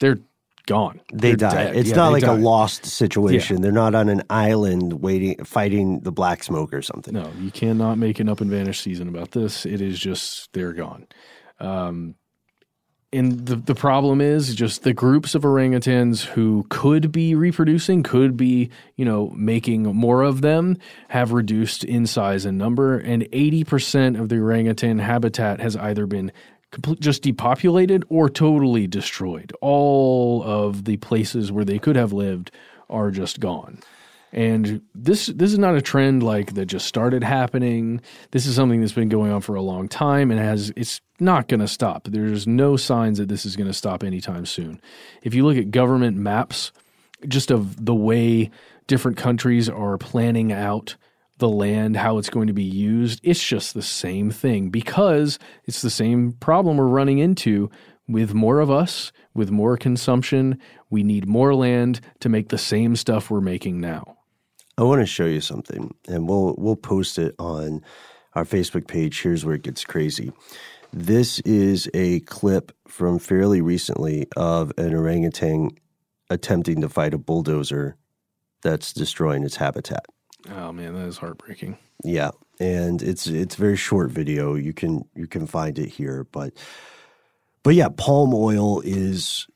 [0.00, 0.18] they're
[0.66, 1.00] gone.
[1.12, 1.76] They died.
[1.76, 3.60] It's Yeah, not like a lost situation.
[3.60, 7.12] They're not on an island waiting, fighting the black smoke or something.
[7.14, 9.66] No, you cannot make an up and vanish season about this.
[9.66, 11.06] It is just they're gone.
[11.60, 12.14] Um,
[13.12, 18.36] and the the problem is just the groups of orangutans who could be reproducing, could
[18.36, 20.76] be you know making more of them,
[21.08, 26.06] have reduced in size and number, and eighty percent of the orangutan habitat has either
[26.06, 26.32] been
[26.70, 29.52] complete, just depopulated or totally destroyed.
[29.60, 32.50] All of the places where they could have lived
[32.90, 33.80] are just gone.
[34.32, 38.00] And this this is not a trend like that just started happening.
[38.30, 41.48] This is something that's been going on for a long time and has it's not
[41.48, 42.08] going to stop.
[42.08, 44.80] There's no signs that this is going to stop anytime soon.
[45.22, 46.72] If you look at government maps
[47.26, 48.50] just of the way
[48.86, 50.96] different countries are planning out
[51.38, 55.82] the land, how it's going to be used, it's just the same thing because it's
[55.82, 57.70] the same problem we're running into
[58.08, 60.58] with more of us, with more consumption.
[60.90, 64.17] We need more land to make the same stuff we're making now.
[64.78, 67.82] I want to show you something, and we'll we'll post it on
[68.34, 69.20] our Facebook page.
[69.20, 70.32] Here's where it gets crazy.
[70.92, 75.70] This is a clip from fairly recently of an orangutan
[76.30, 77.96] attempting to fight a bulldozer
[78.62, 80.06] that's destroying its habitat.
[80.48, 81.76] Oh man, that is heartbreaking.
[82.04, 84.54] Yeah, and it's it's a very short video.
[84.54, 86.52] You can you can find it here, but
[87.64, 89.48] but yeah, palm oil is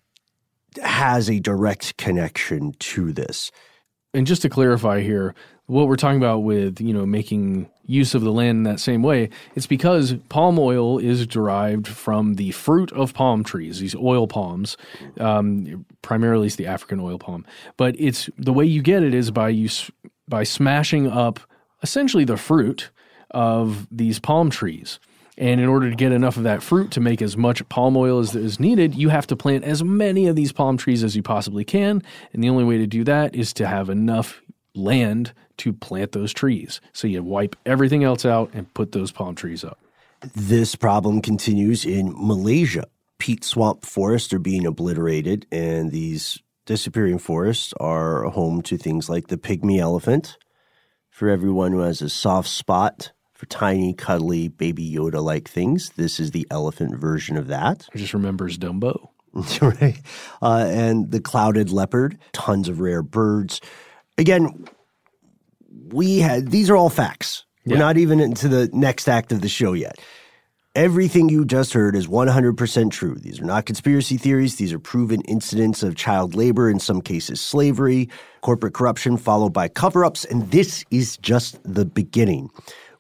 [0.83, 3.53] has a direct connection to this.
[4.15, 5.35] And just to clarify here,
[5.67, 9.03] what we're talking about with you know making use of the land in that same
[9.03, 14.27] way, it's because palm oil is derived from the fruit of palm trees, these oil
[14.27, 14.77] palms.
[15.19, 17.47] Um, primarily, it's the African oil palm,
[17.77, 19.71] but it's the way you get it is by you
[20.29, 21.41] by smashing up
[21.83, 22.91] essentially the fruit
[23.31, 25.01] of these palm trees.
[25.39, 28.18] And in order to get enough of that fruit to make as much palm oil
[28.18, 31.22] as is needed, you have to plant as many of these palm trees as you
[31.22, 32.03] possibly can.
[32.33, 34.43] And the only way to do that is to have enough
[34.74, 36.80] land to plant those trees.
[36.93, 39.78] So you wipe everything else out and put those palm trees up.
[40.35, 42.87] This problem continues in Malaysia.
[43.18, 49.28] Peat swamp forests are being obliterated, and these disappearing forests are home to things like
[49.28, 50.37] the pygmy elephant.
[51.11, 53.12] For everyone who has a soft spot
[53.43, 57.88] for tiny, cuddly, baby Yoda like things, this is the elephant version of that.
[57.97, 59.09] just remembers Dumbo.
[59.61, 60.01] right.
[60.40, 63.61] Uh, and the clouded leopard, tons of rare birds.
[64.16, 64.64] Again,
[65.88, 67.45] we had these are all facts.
[67.64, 67.74] Yeah.
[67.74, 69.99] We're not even into the next act of the show yet.
[70.76, 73.16] Everything you just heard is 100% true.
[73.16, 74.55] These are not conspiracy theories.
[74.55, 78.09] These are proven incidents of child labor, in some cases slavery,
[78.40, 80.24] corporate corruption, followed by cover ups.
[80.24, 82.51] And this is just the beginning.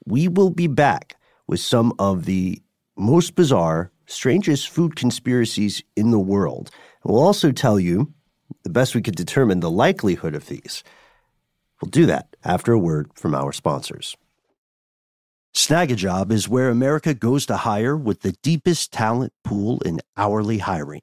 [0.06, 2.62] We will be back with some of the
[2.96, 6.70] most bizarre, strangest food conspiracies in the world.
[7.04, 8.12] We'll also tell you,
[8.64, 10.84] the best we could determine, the likelihood of these.
[11.80, 14.16] We'll do that after a word from our sponsors.
[15.54, 21.02] Snagajob is where America goes to hire with the deepest talent pool in hourly hiring.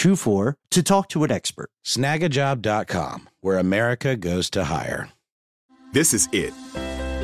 [0.00, 1.70] 24 to talk to an expert.
[1.84, 5.10] Snagajob.com, where America goes to hire.
[5.92, 6.54] This is it.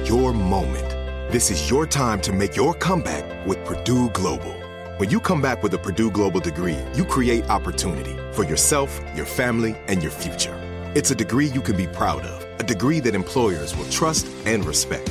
[0.07, 0.91] Your moment.
[1.33, 4.53] This is your time to make your comeback with Purdue Global.
[4.99, 9.27] When you come back with a Purdue Global degree, you create opportunity for yourself, your
[9.27, 10.57] family, and your future.
[10.95, 14.64] It's a degree you can be proud of, a degree that employers will trust and
[14.64, 15.11] respect.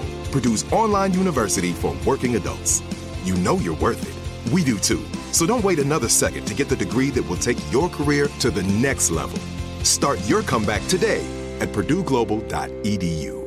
[0.31, 2.81] Purdue's online university for working adults.
[3.23, 4.53] You know you're worth it.
[4.53, 5.03] We do too.
[5.31, 8.49] So don't wait another second to get the degree that will take your career to
[8.49, 9.39] the next level.
[9.83, 11.25] Start your comeback today
[11.59, 13.41] at purdueglobal.edu.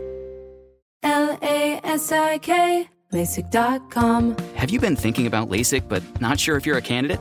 [1.03, 4.37] L A S I K LASIK.com.
[4.57, 7.21] Have you been thinking about LASIK but not sure if you're a candidate?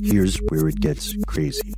[0.00, 1.74] Here's where it gets crazy.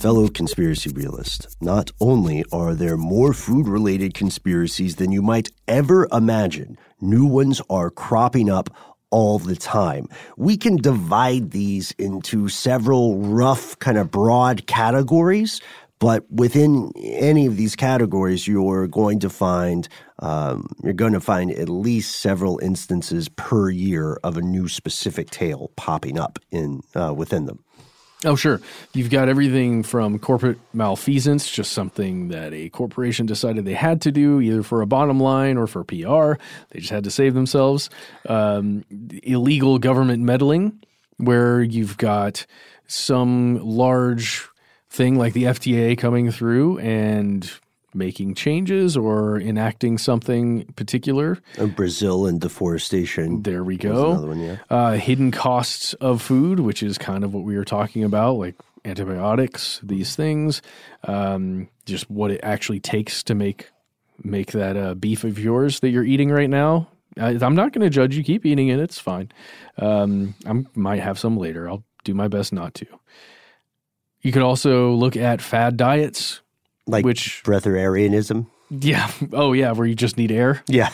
[0.00, 6.08] Fellow conspiracy realist, not only are there more food related conspiracies than you might ever
[6.10, 8.70] imagine, new ones are cropping up
[9.10, 10.08] all the time.
[10.36, 15.60] We can divide these into several rough, kind of broad categories,
[16.02, 19.88] but within any of these categories, you're going to find
[20.18, 25.30] um, you're going to find at least several instances per year of a new specific
[25.30, 27.62] tale popping up in uh, within them.
[28.24, 28.60] Oh, sure.
[28.94, 34.10] You've got everything from corporate malfeasance, just something that a corporation decided they had to
[34.10, 36.42] do, either for a bottom line or for PR.
[36.70, 37.90] They just had to save themselves.
[38.28, 38.84] Um,
[39.22, 40.82] illegal government meddling,
[41.18, 42.44] where you've got
[42.88, 44.48] some large
[44.92, 47.50] thing like the FDA coming through and
[47.94, 51.38] making changes or enacting something particular.
[51.58, 53.42] Uh, Brazil and deforestation.
[53.42, 54.12] There we go.
[54.12, 54.56] another one, yeah.
[54.70, 58.54] Uh, hidden costs of food, which is kind of what we were talking about, like
[58.84, 60.60] antibiotics, these things,
[61.04, 63.70] um, just what it actually takes to make
[64.22, 66.86] make that uh, beef of yours that you're eating right now.
[67.18, 68.22] I, I'm not going to judge you.
[68.22, 69.32] Keep eating it; it's fine.
[69.78, 71.68] Um, I might have some later.
[71.68, 72.86] I'll do my best not to.
[74.22, 76.40] You could also look at fad diets,
[76.86, 78.46] Like which breatharianism.
[78.70, 80.62] yeah, oh yeah, where you just need air.
[80.68, 80.90] Yeah.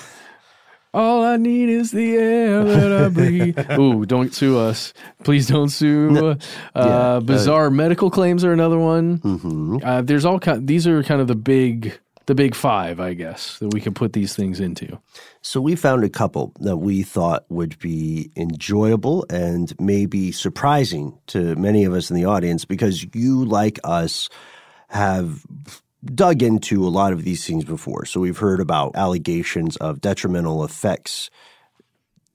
[0.95, 3.59] All I need is the air that I breathe.
[3.79, 4.95] Ooh, don't sue us.
[5.23, 6.37] Please don't sue.
[6.75, 9.17] uh, bizarre medical claims are another one.
[9.19, 10.67] hmm Uh, there's all kind.
[10.67, 11.99] These are kind of the big,
[12.29, 15.01] the big five, I guess, that we can put these things into.
[15.41, 21.57] So we found a couple that we thought would be enjoyable and maybe surprising to
[21.57, 24.29] many of us in the audience because you, like us,
[24.91, 25.43] have
[26.05, 28.05] dug into a lot of these things before.
[28.05, 31.31] So we've heard about allegations of detrimental effects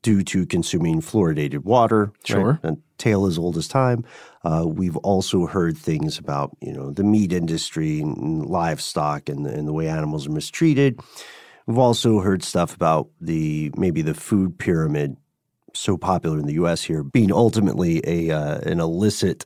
[0.03, 2.11] due to consuming fluoridated water.
[2.23, 2.59] Sure.
[2.63, 2.73] Right?
[2.73, 4.05] A tale as old as time.
[4.43, 9.49] Uh, we've also heard things about you know the meat industry and livestock and the,
[9.49, 10.99] and the way animals are mistreated.
[11.65, 15.17] We've also heard stuff about the maybe the food pyramid,
[15.73, 16.83] so popular in the U.S.
[16.83, 19.45] here, being ultimately a uh, an illicit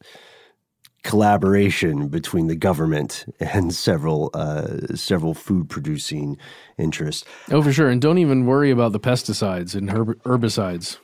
[1.03, 6.37] collaboration between the government and several uh, several food producing
[6.77, 7.25] interests.
[7.51, 7.89] Oh, for sure.
[7.89, 10.97] And don't even worry about the pesticides and herb- herbicides.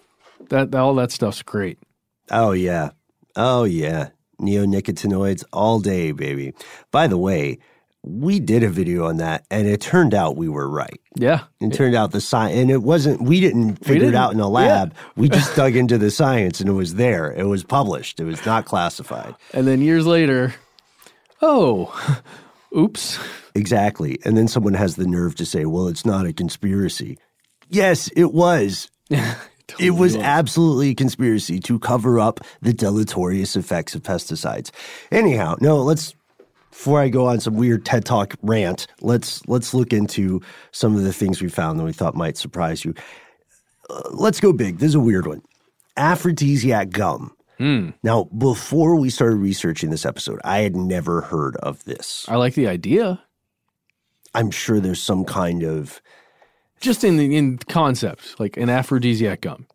[0.49, 1.79] That all that stuff's great.
[2.29, 2.91] Oh yeah,
[3.35, 6.53] oh yeah, neonicotinoids all day, baby.
[6.91, 7.59] By the way,
[8.05, 10.99] we did a video on that, and it turned out we were right.
[11.15, 11.41] Yeah.
[11.61, 13.21] It turned out the science, and it wasn't.
[13.21, 14.93] We didn't figure it didn't- out in a lab.
[15.15, 17.31] We just dug into the science, and it was there.
[17.31, 18.19] It was published.
[18.19, 19.35] It was not classified.
[19.53, 20.53] And then years later,
[21.41, 21.93] oh,
[22.77, 23.19] oops.
[23.55, 24.19] Exactly.
[24.25, 27.17] And then someone has the nerve to say, "Well, it's not a conspiracy."
[27.69, 28.89] Yes, it was.
[29.79, 34.69] It was absolutely a conspiracy to cover up the deleterious effects of pesticides.
[35.09, 36.13] Anyhow, no, let's
[36.73, 41.03] before I go on some weird TED Talk rant, let's let's look into some of
[41.03, 42.95] the things we found that we thought might surprise you.
[43.91, 44.79] Uh, let's go big.
[44.79, 45.43] This is a weird one.
[45.97, 47.31] Aphrodisiac gum.
[48.01, 52.25] Now, before we started researching this episode, I had never heard of this.
[52.27, 53.21] I like the idea.
[54.33, 56.01] I'm sure there's some kind of
[56.81, 59.67] Just in the in concept, like an aphrodisiac gum.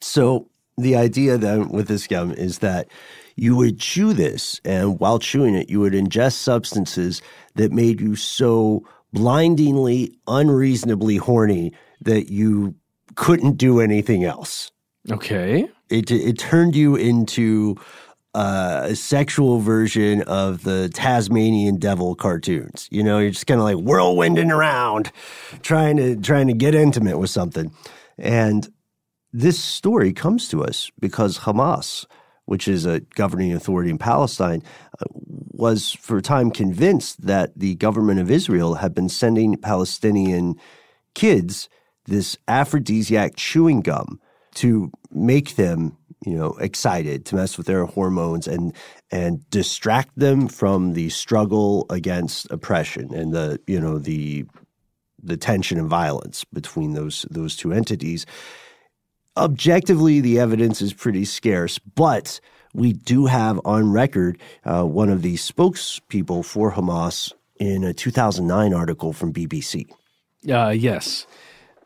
[0.00, 0.48] So
[0.78, 2.88] the idea then with this gum is that
[3.38, 7.22] you would chew this, and while chewing it, you would ingest substances
[7.54, 11.72] that made you so blindingly, unreasonably horny
[12.02, 12.74] that you
[13.14, 14.70] couldn't do anything else.
[15.10, 15.68] Okay.
[15.88, 17.76] It it turned you into
[18.34, 22.88] uh, a sexual version of the Tasmanian Devil cartoons.
[22.90, 25.12] You know, you're just kind of like whirlwinding around,
[25.62, 27.72] trying to trying to get intimate with something,
[28.18, 28.68] and
[29.32, 32.04] this story comes to us because Hamas,
[32.48, 34.62] which is a governing authority in Palestine,
[35.00, 40.56] uh, was for a time convinced that the government of Israel had been sending Palestinian
[41.14, 41.68] kids
[42.06, 44.18] this aphrodisiac chewing gum
[44.54, 48.72] to make them, you know, excited, to mess with their hormones and
[49.10, 54.46] and distract them from the struggle against oppression and the, you know, the
[55.22, 58.24] the tension and violence between those those two entities
[59.38, 62.40] objectively, the evidence is pretty scarce, but
[62.74, 68.74] we do have on record uh, one of the spokespeople for Hamas in a 2009
[68.74, 69.88] article from BBC.
[70.48, 71.26] Uh, yes.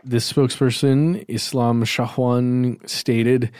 [0.04, 3.50] This spokesperson, Islam Shahwan, stated,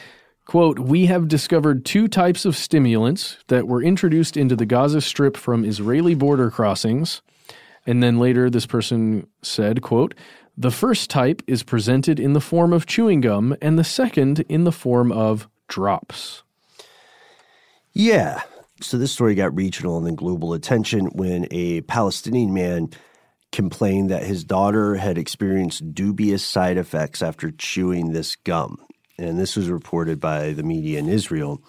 [0.45, 5.37] quote, We have discovered two types of stimulants that were introduced into the Gaza Strip
[5.37, 7.23] from Israeli border crossings.
[7.87, 10.15] And then later, this person said, quote,
[10.63, 14.63] the first type is presented in the form of chewing gum, and the second in
[14.63, 16.45] the form of drops.
[17.93, 18.43] Yeah.
[18.81, 22.91] So this story got regional and then global attention when a Palestinian man
[23.51, 28.79] complained that his daughter had experienced dubious side effects after chewing this gum.
[29.19, 31.61] And this was reported by the media in Israel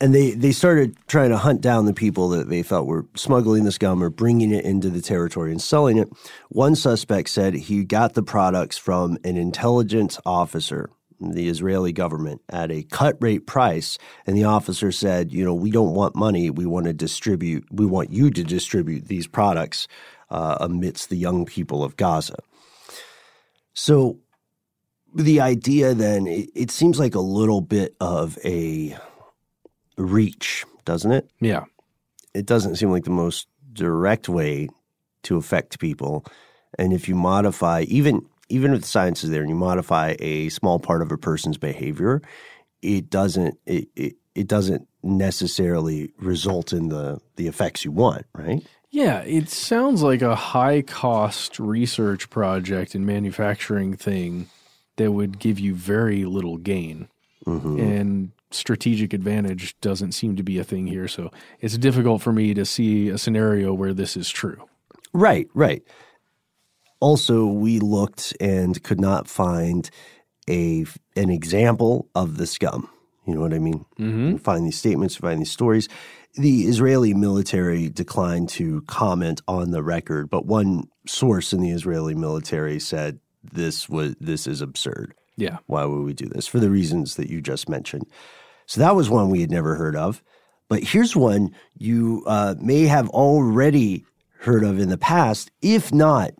[0.00, 3.64] and they they started trying to hunt down the people that they felt were smuggling
[3.64, 6.08] this gum or bringing it into the territory and selling it.
[6.50, 10.90] One suspect said he got the products from an intelligence officer,
[11.20, 15.70] the Israeli government, at a cut rate price, and the officer said, "You know, we
[15.70, 16.50] don't want money.
[16.50, 17.66] We want to distribute.
[17.72, 19.88] We want you to distribute these products
[20.30, 22.36] uh, amidst the young people of Gaza."
[23.74, 24.18] So.
[25.14, 28.94] The idea then, it, it seems like a little bit of a
[29.98, 31.30] reach, doesn't it?
[31.40, 31.64] Yeah.
[32.34, 34.68] It doesn't seem like the most direct way
[35.24, 36.24] to affect people.
[36.78, 40.48] And if you modify, even even if the science is there, and you modify a
[40.48, 42.22] small part of a person's behavior,
[42.80, 48.64] it doesn't it, it, it doesn't necessarily result in the the effects you want, right?
[48.90, 54.48] Yeah, it sounds like a high cost research project and manufacturing thing
[54.96, 57.08] that would give you very little gain.
[57.46, 57.80] Mm-hmm.
[57.80, 61.08] And strategic advantage doesn't seem to be a thing here.
[61.08, 61.30] So
[61.60, 64.68] it's difficult for me to see a scenario where this is true.
[65.12, 65.82] Right, right.
[67.00, 69.88] Also, we looked and could not find
[70.48, 70.84] a
[71.16, 72.88] an example of the scum.
[73.26, 73.84] You know what I mean?
[73.98, 74.36] Mm-hmm.
[74.38, 75.88] Find these statements, find these stories.
[76.34, 82.14] The Israeli military declined to comment on the record, but one source in the Israeli
[82.14, 85.14] military said this was this is absurd.
[85.36, 85.58] Yeah.
[85.66, 86.46] Why would we do this?
[86.46, 88.06] For the reasons that you just mentioned.
[88.68, 90.22] So that was one we had never heard of.
[90.68, 94.04] But here's one you uh, may have already
[94.40, 95.50] heard of in the past.
[95.62, 96.32] If not,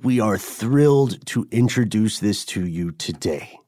[0.00, 3.58] we are thrilled to introduce this to you today.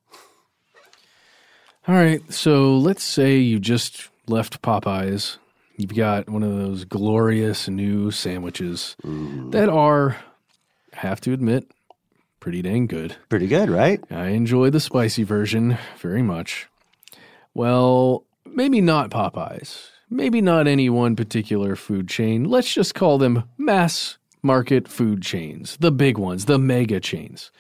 [1.89, 2.21] All right.
[2.33, 5.39] So let's say you just left Popeyes.
[5.77, 9.51] You've got one of those glorious new sandwiches mm.
[9.51, 10.17] that are,
[10.95, 11.71] I have to admit,
[12.39, 13.17] pretty dang good.
[13.29, 14.01] Pretty good, right?
[14.13, 16.69] I enjoy the spicy version very much.
[17.57, 19.89] Well, maybe not Popeyes.
[20.11, 22.45] Maybe not any one particular food chain.
[22.45, 27.51] Let's just call them mass market food chains, the big ones, the mega chains.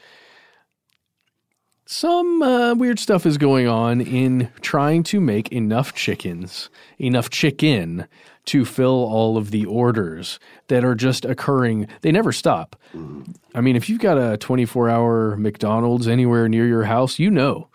[1.87, 6.69] Some uh, weird stuff is going on in trying to make enough chickens,
[6.99, 8.07] enough chicken
[8.45, 10.39] to fill all of the orders
[10.69, 11.89] that are just occurring.
[12.03, 12.77] They never stop.
[13.55, 17.69] I mean, if you've got a 24 hour McDonald's anywhere near your house, you know.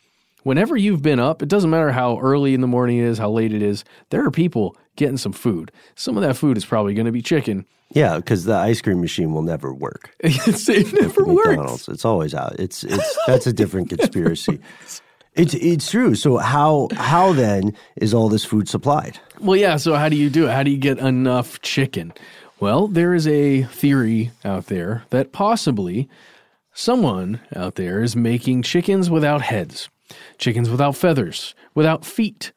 [0.44, 3.30] Whenever you've been up, it doesn't matter how early in the morning it is, how
[3.30, 5.72] late it is, there are people getting some food.
[5.96, 7.66] Some of that food is probably going to be chicken.
[7.94, 10.16] Yeah, because the ice cream machine will never work.
[10.20, 11.88] it never works.
[11.88, 12.60] It's always out.
[12.60, 14.60] It's it's that's a different conspiracy.
[15.34, 16.16] It's it's true.
[16.16, 19.20] So how how then is all this food supplied?
[19.40, 19.76] Well, yeah.
[19.76, 20.52] So how do you do it?
[20.52, 22.14] How do you get enough chicken?
[22.62, 26.08] Well, there is a theory out there that possibly
[26.74, 29.90] someone out there is making chickens without heads,
[30.38, 32.52] chickens without feathers, without feet,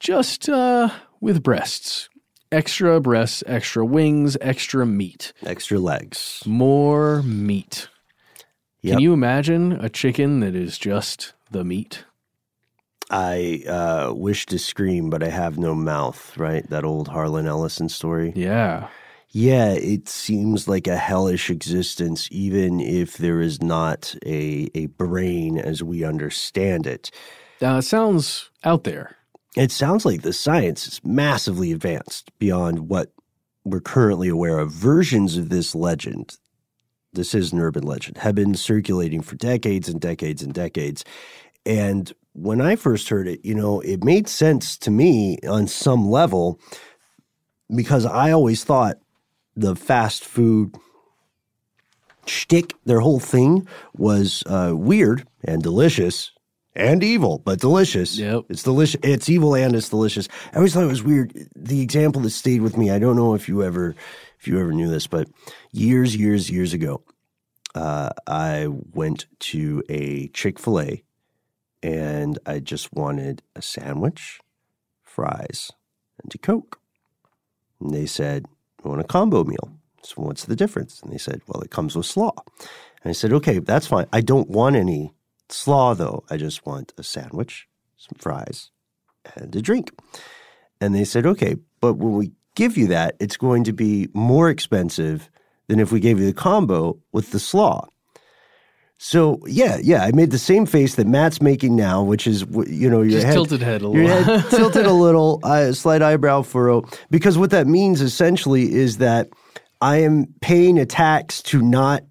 [0.00, 0.90] just uh,
[1.20, 2.08] with breasts.
[2.52, 7.88] Extra breasts, extra wings, extra meat, extra legs, more meat.
[8.82, 8.92] Yep.
[8.92, 12.04] Can you imagine a chicken that is just the meat?
[13.10, 16.68] I uh, wish to scream, but I have no mouth, right?
[16.70, 18.32] That old Harlan Ellison story.
[18.36, 18.88] Yeah.
[19.36, 25.58] Yeah, it seems like a hellish existence, even if there is not a, a brain
[25.58, 27.10] as we understand it.
[27.60, 29.16] Uh, sounds out there.
[29.56, 33.10] It sounds like the science is massively advanced beyond what
[33.64, 34.70] we're currently aware of.
[34.70, 36.36] Versions of this legend,
[37.12, 41.04] this is an urban legend, have been circulating for decades and decades and decades.
[41.66, 46.08] And when I first heard it, you know, it made sense to me on some
[46.08, 46.60] level
[47.74, 48.98] because I always thought
[49.56, 50.74] the fast food
[52.26, 56.32] shtick, their whole thing was uh, weird and delicious
[56.76, 58.18] and evil, but delicious.
[58.18, 58.44] Yep.
[58.48, 59.00] It's delicious.
[59.02, 60.28] It's evil and it's delicious.
[60.52, 61.48] I always thought it was weird.
[61.54, 63.94] The example that stayed with me, I don't know if you ever
[64.38, 65.28] if you ever knew this, but
[65.72, 67.02] years, years, years ago,
[67.74, 71.02] uh, I went to a Chick-fil-A
[71.82, 74.40] and I just wanted a sandwich,
[75.02, 75.70] fries,
[76.22, 76.78] and a Coke.
[77.80, 78.44] And they said,
[78.84, 79.70] I want a combo meal.
[80.02, 81.00] So what's the difference?
[81.02, 82.32] And they said, well, it comes with slaw.
[83.02, 84.06] And I said, okay, that's fine.
[84.12, 85.12] I don't want any
[85.48, 86.24] slaw though.
[86.30, 87.66] I just want a sandwich,
[87.96, 88.70] some fries,
[89.34, 89.92] and a drink.
[90.80, 94.50] And they said, okay, but when we give you that, it's going to be more
[94.50, 95.30] expensive
[95.68, 97.88] than if we gave you the combo with the slaw.
[98.98, 102.88] So yeah, yeah, I made the same face that Matt's making now, which is you
[102.88, 104.38] know your Just head, tilted head a your little.
[104.38, 109.28] head tilted a little, uh, slight eyebrow furrow, because what that means essentially is that
[109.82, 112.02] I am paying a tax to not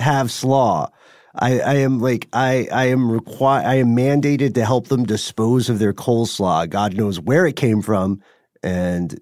[0.00, 0.88] have slaw.
[1.34, 5.68] I, I am like I I am required I am mandated to help them dispose
[5.68, 6.68] of their coleslaw.
[6.68, 8.22] God knows where it came from,
[8.62, 9.18] and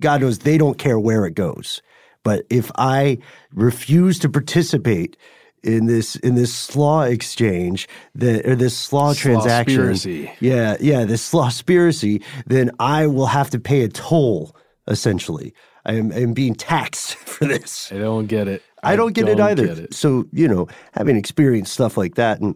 [0.00, 1.80] God knows they don't care where it goes.
[2.22, 3.18] But if I
[3.52, 5.16] refuse to participate
[5.64, 9.94] in this in this slaw exchange, that or this slaw transaction,
[10.40, 14.54] yeah, yeah, this slawspiracy, then I will have to pay a toll.
[14.86, 15.54] Essentially,
[15.86, 17.90] I am, I am being taxed for this.
[17.90, 18.62] I don't get it.
[18.82, 19.66] I don't get it either.
[19.66, 19.94] get it.
[19.94, 22.54] So you know, having experienced stuff like that, and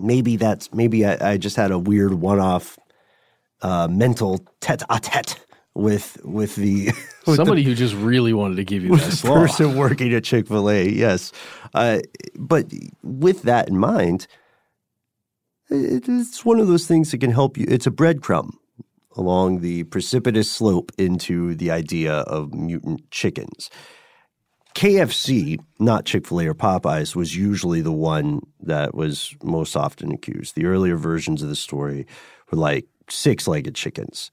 [0.00, 2.78] maybe that's maybe I, I just had a weird one-off
[3.62, 5.38] uh, mental tete-a-tete
[5.76, 6.86] with with the
[7.26, 9.34] with Somebody who just really wanted to give you that the slaw.
[9.34, 10.88] person working at Chick Fil A.
[10.88, 11.32] Yes,
[11.74, 12.00] uh,
[12.34, 12.66] but
[13.02, 14.26] with that in mind,
[15.68, 17.66] it, it's one of those things that can help you.
[17.68, 18.52] It's a breadcrumb
[19.16, 23.70] along the precipitous slope into the idea of mutant chickens.
[24.74, 30.12] KFC, not Chick fil A or Popeyes, was usually the one that was most often
[30.12, 30.54] accused.
[30.54, 32.06] The earlier versions of the story
[32.50, 34.30] were like six legged chickens.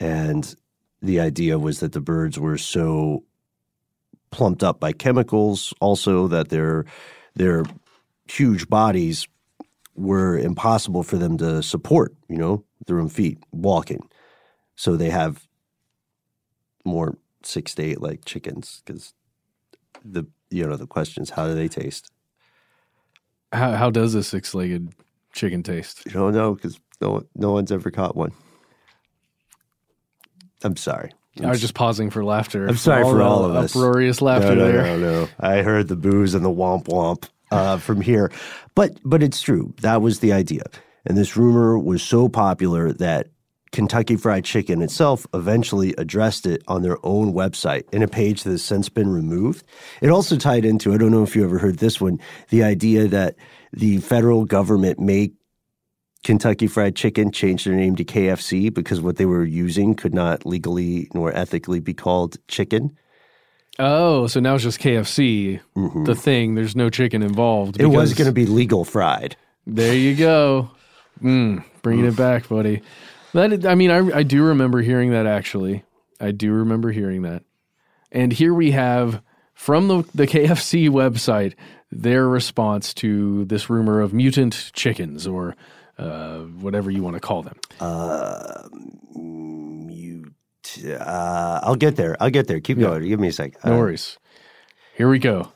[0.00, 0.54] And
[1.02, 3.24] the idea was that the birds were so
[4.30, 6.84] plumped up by chemicals, also that their,
[7.34, 7.64] their
[8.28, 9.26] huge bodies
[9.94, 14.08] were impossible for them to support, you know, their own feet walking.
[14.74, 15.46] So they have
[16.84, 19.14] more six to eight leg chickens because
[20.04, 22.10] the you know the question is how do they taste?
[23.52, 24.92] How, how does a six legged
[25.32, 26.04] chicken taste?
[26.06, 28.32] You don't know because no no one's ever caught one.
[30.62, 31.12] I'm sorry.
[31.42, 32.66] I was just pausing for laughter.
[32.66, 33.76] I'm sorry for the all of us.
[33.76, 34.82] Uproarious laughter no, no, there.
[34.82, 38.32] No, no, I heard the booze and the womp womp uh, from here,
[38.74, 39.74] but but it's true.
[39.82, 40.62] That was the idea,
[41.04, 43.28] and this rumor was so popular that
[43.72, 48.50] Kentucky Fried Chicken itself eventually addressed it on their own website in a page that
[48.50, 49.64] has since been removed.
[50.00, 53.08] It also tied into I don't know if you ever heard this one, the idea
[53.08, 53.36] that
[53.72, 55.32] the federal government may
[56.26, 60.44] Kentucky Fried Chicken changed their name to KFC because what they were using could not
[60.44, 62.98] legally nor ethically be called chicken.
[63.78, 65.60] Oh, so now it's just KFC,
[66.04, 66.56] the thing.
[66.56, 67.74] There's no chicken involved.
[67.74, 67.92] Mm-hmm.
[67.92, 69.36] It was going to be legal fried.
[69.68, 70.72] There you go.
[71.22, 72.82] Mm, bringing it back, buddy.
[73.32, 75.84] That I mean, I I do remember hearing that actually.
[76.20, 77.44] I do remember hearing that.
[78.10, 79.22] And here we have
[79.54, 81.54] from the the KFC website
[81.92, 85.54] their response to this rumor of mutant chickens or
[85.98, 87.58] uh, whatever you want to call them.
[89.90, 90.32] You,
[90.98, 92.16] uh, I'll get there.
[92.20, 92.60] I'll get there.
[92.60, 93.02] Keep going.
[93.08, 93.64] Give me a sec.
[93.64, 94.18] No Uh, worries.
[94.96, 95.52] Here we go.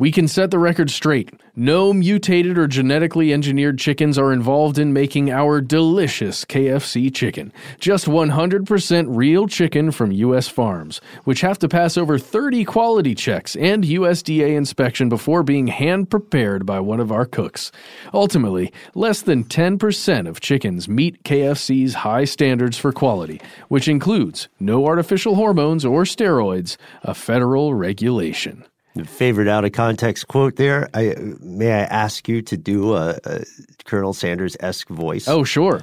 [0.00, 1.32] We can set the record straight.
[1.56, 7.52] No mutated or genetically engineered chickens are involved in making our delicious KFC chicken.
[7.80, 10.46] Just 100% real chicken from U.S.
[10.46, 16.10] farms, which have to pass over 30 quality checks and USDA inspection before being hand
[16.10, 17.72] prepared by one of our cooks.
[18.14, 24.86] Ultimately, less than 10% of chickens meet KFC's high standards for quality, which includes no
[24.86, 28.64] artificial hormones or steroids, a federal regulation.
[29.04, 30.88] Favorite out of context quote there.
[30.94, 33.44] I may I ask you to do a, a
[33.84, 35.28] Colonel Sanders esque voice.
[35.28, 35.82] Oh, sure.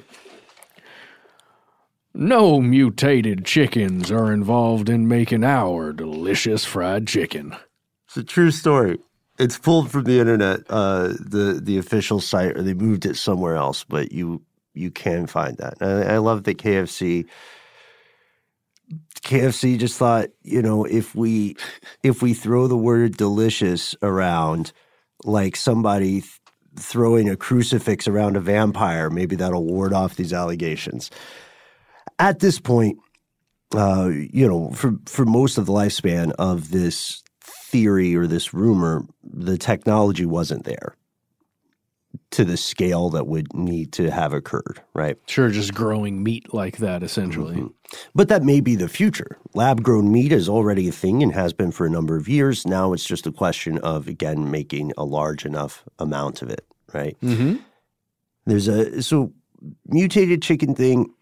[2.14, 7.56] No mutated chickens are involved in making our delicious fried chicken.
[8.08, 9.00] It's a true story.
[9.38, 13.56] It's pulled from the internet, uh, the the official site, or they moved it somewhere
[13.56, 13.84] else.
[13.84, 14.42] But you
[14.74, 15.76] you can find that.
[15.82, 17.26] I, I love that KFC.
[19.22, 21.56] KFC just thought, you know, if we
[22.04, 24.72] if we throw the word delicious around,
[25.24, 26.32] like somebody th-
[26.78, 31.10] throwing a crucifix around a vampire, maybe that'll ward off these allegations.
[32.20, 33.00] At this point,
[33.76, 39.06] uh, you know, for for most of the lifespan of this theory or this rumor,
[39.24, 40.96] the technology wasn't there
[42.32, 45.18] to the scale that would need to have occurred, right?
[45.28, 47.64] Sure, just growing meat like that, essentially.
[48.14, 49.38] But that may be the future.
[49.54, 52.66] Lab grown meat is already a thing and has been for a number of years.
[52.66, 57.18] Now it's just a question of, again, making a large enough amount of it, right?
[57.22, 57.58] Mm-hmm.
[58.46, 59.34] There's a, so
[59.88, 61.14] mutated chicken thing,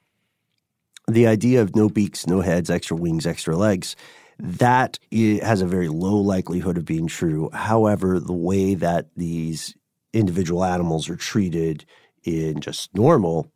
[1.08, 3.96] the idea of no beaks, no heads, extra wings, extra legs,
[4.40, 7.50] That has a very low likelihood of being true.
[7.54, 9.76] However, the way that these
[10.14, 11.86] individual animals are treated
[12.24, 13.52] in just normal,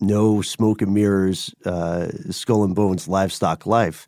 [0.00, 4.06] no smoke and mirrors, uh, skull and bones livestock life,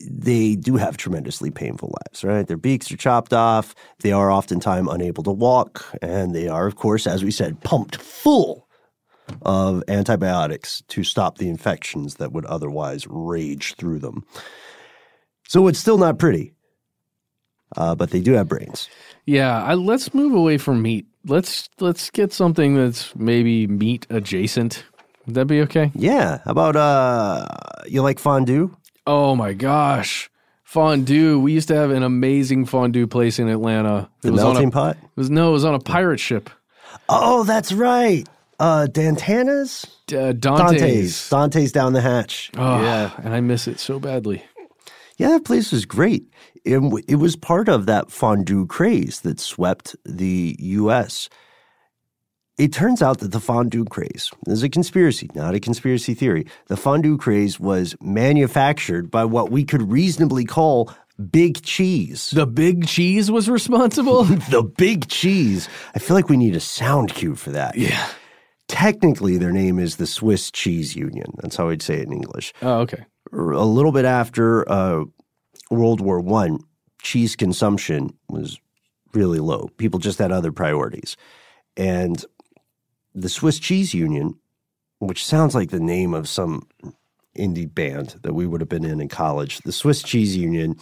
[0.00, 2.46] they do have tremendously painful lives, right?
[2.46, 3.74] Their beaks are chopped off.
[4.00, 5.84] They are oftentimes unable to walk.
[6.00, 8.66] And they are, of course, as we said, pumped full
[9.42, 14.24] of antibiotics to stop the infections that would otherwise rage through them.
[15.46, 16.54] So it's still not pretty,
[17.76, 18.88] uh, but they do have brains.
[19.26, 21.06] Yeah, I, let's move away from meat.
[21.26, 24.84] Let's let's get something that's maybe meat adjacent.
[25.26, 25.92] Would that be okay?
[25.94, 26.38] Yeah.
[26.44, 27.46] How about uh,
[27.86, 28.74] you like fondue?
[29.06, 30.30] Oh my gosh.
[30.64, 31.38] Fondue.
[31.40, 34.08] We used to have an amazing fondue place in Atlanta.
[34.22, 34.96] It The was on melting a, pot?
[34.96, 36.48] It was no, it was on a pirate ship.
[37.08, 38.26] Oh, that's right.
[38.58, 39.86] Uh, Dantana's?
[40.12, 40.80] Uh, Dante's.
[40.80, 41.30] Dante's.
[41.30, 42.50] Dante's down the hatch.
[42.56, 43.10] Oh, Yeah.
[43.22, 44.44] and I miss it so badly.
[45.16, 46.24] Yeah, that place was great.
[46.64, 51.28] It, it was part of that fondue craze that swept the U.S.
[52.58, 56.46] It turns out that the fondue craze is a conspiracy, not a conspiracy theory.
[56.66, 60.92] The fondue craze was manufactured by what we could reasonably call
[61.30, 62.30] big cheese.
[62.30, 64.24] The big cheese was responsible.
[64.50, 65.68] the big cheese.
[65.94, 67.76] I feel like we need a sound cue for that.
[67.76, 68.06] yeah.
[68.68, 71.32] Technically, their name is the Swiss Cheese Union.
[71.38, 72.52] That's how I'd say it in English.
[72.62, 73.04] Oh, okay.
[73.32, 75.04] a little bit after uh,
[75.70, 76.60] World War One,
[77.00, 78.58] cheese consumption was
[79.14, 79.68] really low.
[79.76, 81.16] People just had other priorities,
[81.76, 82.24] and
[83.14, 84.38] the Swiss Cheese Union,
[84.98, 86.68] which sounds like the name of some
[87.36, 90.76] indie band that we would have been in in college, the Swiss Cheese Union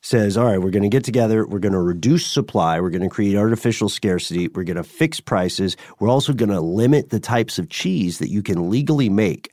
[0.00, 1.46] says, all right, we're going to get together.
[1.46, 2.80] We're going to reduce supply.
[2.80, 4.48] We're going to create artificial scarcity.
[4.48, 5.76] We're going to fix prices.
[6.00, 9.52] We're also going to limit the types of cheese that you can legally make.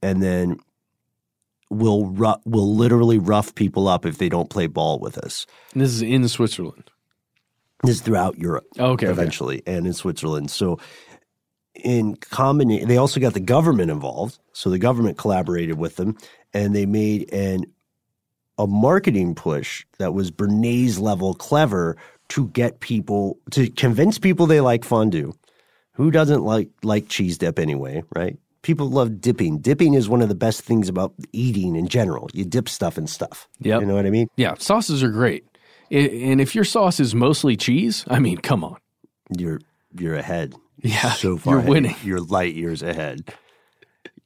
[0.00, 0.58] And then
[1.70, 5.46] we'll, ru- we'll literally rough people up if they don't play ball with us.
[5.72, 6.90] And this is in Switzerland.
[7.84, 9.06] This is throughout Europe oh, Okay.
[9.06, 9.12] okay.
[9.12, 10.50] eventually and in Switzerland.
[10.50, 10.78] So
[11.76, 14.38] in combination, they also got the government involved.
[14.52, 16.16] So the government collaborated with them
[16.52, 17.64] and they made an
[18.58, 21.96] a marketing push that was Bernays level clever
[22.30, 25.32] to get people to convince people they like fondue.
[25.92, 28.36] Who doesn't like like cheese dip anyway, right?
[28.68, 29.60] People love dipping.
[29.60, 32.28] Dipping is one of the best things about eating in general.
[32.34, 33.48] You dip stuff in stuff.
[33.60, 33.78] Yeah.
[33.78, 34.28] You know what I mean?
[34.36, 35.46] Yeah, sauces are great.
[35.90, 38.76] And if your sauce is mostly cheese, I mean, come on.
[39.34, 39.60] You're
[39.98, 40.54] you're ahead.
[40.82, 41.70] Yeah, so far you're ahead.
[41.70, 41.96] winning.
[42.04, 43.32] You're light years ahead.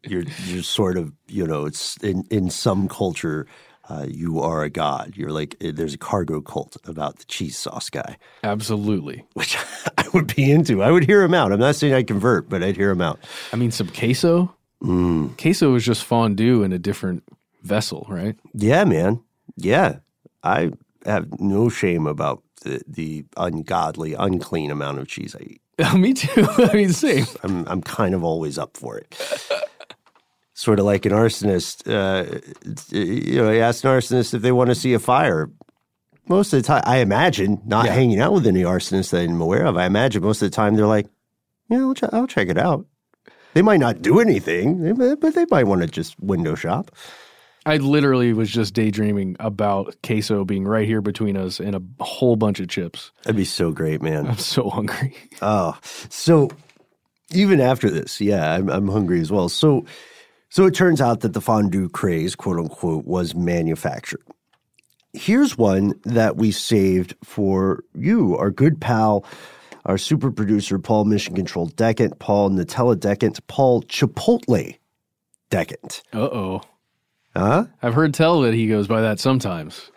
[0.04, 3.46] You're you're sort of you know it's in in some culture
[3.88, 5.14] uh, you are a god.
[5.16, 9.24] You're like eh, there's a cargo cult about the cheese sauce guy, Absolutely.
[9.34, 9.56] which
[9.98, 10.82] I would be into.
[10.82, 11.52] I would hear him out.
[11.52, 13.20] I'm not saying I convert, but I'd hear him out.
[13.52, 14.54] I mean, some queso.
[14.82, 15.36] Mm.
[15.40, 17.22] Queso is just fondue in a different
[17.62, 18.36] vessel, right?
[18.54, 19.20] Yeah, man.
[19.56, 19.98] Yeah,
[20.42, 20.72] I
[21.04, 25.60] have no shame about the, the ungodly, unclean amount of cheese I eat.
[25.94, 26.46] Me too.
[26.58, 27.26] I mean, same.
[27.42, 29.14] I'm I'm kind of always up for it.
[30.62, 31.82] Sort of like an arsonist.
[31.90, 32.40] Uh,
[32.96, 35.50] you know, you ask an arsonist if they want to see a fire.
[36.28, 37.92] Most of the time, I imagine, not Yeah.
[37.94, 40.76] hanging out with any arsonists that I'm aware of, I imagine most of the time
[40.76, 41.08] they're like,
[41.68, 42.86] yeah, I'll, ch- I'll check it out.
[43.54, 46.92] They might not do anything, but they might want to just window shop.
[47.66, 52.36] I literally was just daydreaming about queso being right here between us and a whole
[52.36, 53.10] bunch of chips.
[53.24, 54.26] That'd be so great, man.
[54.28, 55.14] I'm so hungry.
[55.42, 55.76] Oh,
[56.08, 56.50] so
[57.32, 59.48] even after this, yeah, I'm, I'm hungry as well.
[59.48, 59.84] So,
[60.52, 64.20] so it turns out that the fondue craze, quote unquote, was manufactured.
[65.14, 69.24] Here's one that we saved for you, our good pal,
[69.86, 74.76] our super producer, Paul Mission Control Decant, Paul Nutella Decant, Paul Chipotle
[75.48, 76.02] Decant.
[76.12, 76.60] Uh oh.
[77.34, 77.64] Huh?
[77.82, 79.90] I've heard tell that he goes by that sometimes,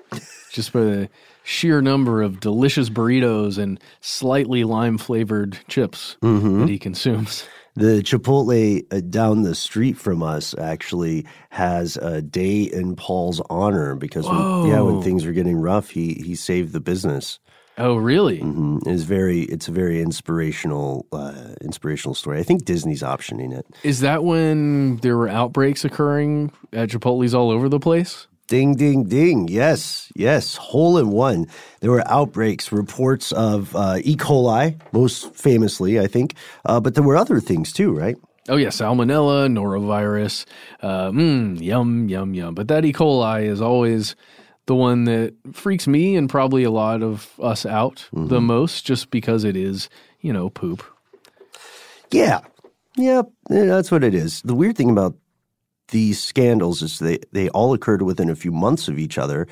[0.54, 1.10] just by the
[1.46, 6.62] sheer number of delicious burritos and slightly lime flavored chips Mm-hmm.
[6.62, 7.46] that he consumes.
[7.78, 13.96] The Chipotle uh, down the street from us actually has a day in Paul's honor
[13.96, 17.38] because when, yeah, when things were getting rough, he he saved the business.
[17.78, 18.40] Oh, really?
[18.40, 22.40] Mm, It's very it's a very inspirational uh, inspirational story.
[22.40, 23.66] I think Disney's optioning it.
[23.84, 28.28] Is that when there were outbreaks occurring at Chipotle's all over the place?
[28.48, 29.48] Ding ding ding.
[29.48, 31.48] Yes, yes, hole in one.
[31.80, 34.16] There were outbreaks, reports of uh, E.
[34.16, 38.16] coli, most famously, I think, uh, but there were other things too, right?
[38.48, 40.46] Oh yeah, salmonella, norovirus.
[40.80, 42.54] Uh, mm, yum, yum, yum.
[42.54, 42.94] But that E.
[42.94, 44.16] coli is always
[44.68, 49.10] the one that freaks me and probably a lot of us out the most, just
[49.10, 49.90] because it is,
[50.22, 50.84] you know, poop.
[52.12, 52.42] Yeah.
[52.98, 54.42] Yeah, yeah, that's what it is.
[54.44, 55.16] The weird thing about
[55.90, 59.48] these scandals is they, they all occurred within a few months of each other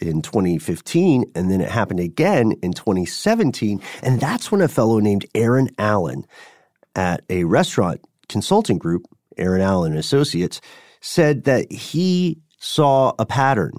[0.00, 3.80] in 2015, and then it happened again in 2017.
[4.02, 6.24] And that's when a fellow named Aaron Allen
[6.94, 10.60] at a restaurant consulting group, Aaron Allen Associates,
[11.00, 13.72] said that he saw a pattern.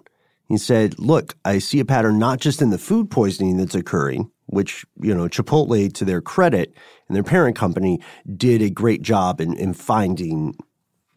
[0.47, 4.31] He said, Look, I see a pattern not just in the food poisoning that's occurring,
[4.47, 6.73] which, you know, Chipotle, to their credit
[7.07, 8.01] and their parent company,
[8.35, 10.55] did a great job in, in finding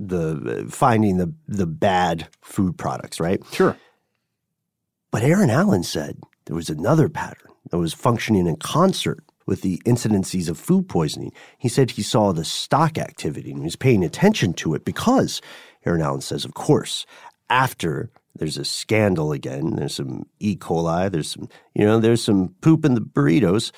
[0.08, 3.40] the finding the the bad food products, right?
[3.52, 3.76] Sure.
[5.10, 9.80] But Aaron Allen said there was another pattern that was functioning in concert with the
[9.84, 11.32] incidences of food poisoning.
[11.58, 15.40] He said he saw the stock activity and he was paying attention to it because
[15.84, 17.06] Aaron Allen says, of course,
[17.50, 20.56] after there's a scandal again, there's some E.
[20.56, 23.72] coli, there's some, you know, there's some poop in the burritos.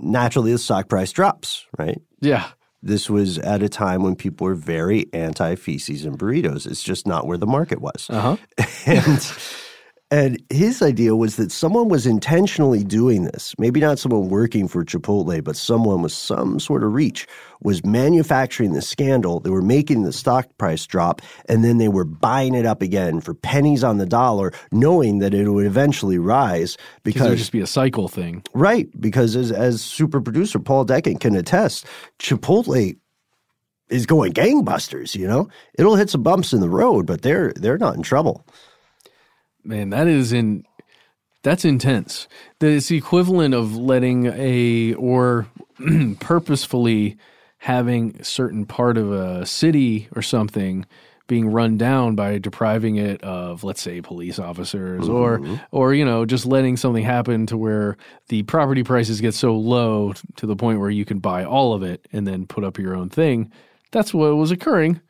[0.00, 2.00] Naturally, the stock price drops, right?
[2.20, 2.48] Yeah.
[2.82, 6.66] This was at a time when people were very anti feces and burritos.
[6.66, 8.08] It's just not where the market was.
[8.08, 8.64] Uh huh.
[8.86, 9.36] and
[10.10, 13.54] and his idea was that someone was intentionally doing this.
[13.58, 17.28] Maybe not someone working for Chipotle, but someone with some sort of reach
[17.62, 19.38] was manufacturing the scandal.
[19.38, 23.20] They were making the stock price drop, and then they were buying it up again
[23.20, 27.52] for pennies on the dollar, knowing that it would eventually rise Because it would just
[27.52, 28.42] be a cycle thing.
[28.52, 31.86] Right, because as as super producer Paul Decant can attest,
[32.18, 32.96] Chipotle
[33.90, 35.14] is going gangbusters.
[35.14, 35.48] You know,
[35.78, 38.44] it'll hit some bumps in the road, but they're they're not in trouble.
[39.64, 40.64] Man, that is in
[41.42, 42.28] that's intense.
[42.58, 45.46] That It's the equivalent of letting a or
[46.20, 47.16] purposefully
[47.58, 50.86] having a certain part of a city or something
[51.26, 55.54] being run down by depriving it of let's say police officers or mm-hmm.
[55.70, 57.96] or you know just letting something happen to where
[58.28, 61.84] the property prices get so low to the point where you can buy all of
[61.84, 63.50] it and then put up your own thing.
[63.92, 65.00] That's what was occurring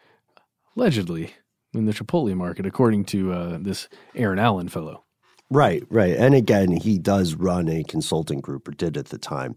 [0.77, 1.33] allegedly
[1.75, 5.05] in the Chipotle market, according to uh, this Aaron Allen fellow.
[5.51, 6.17] Right, right.
[6.17, 9.55] And again, he does run a consulting group or did at the time.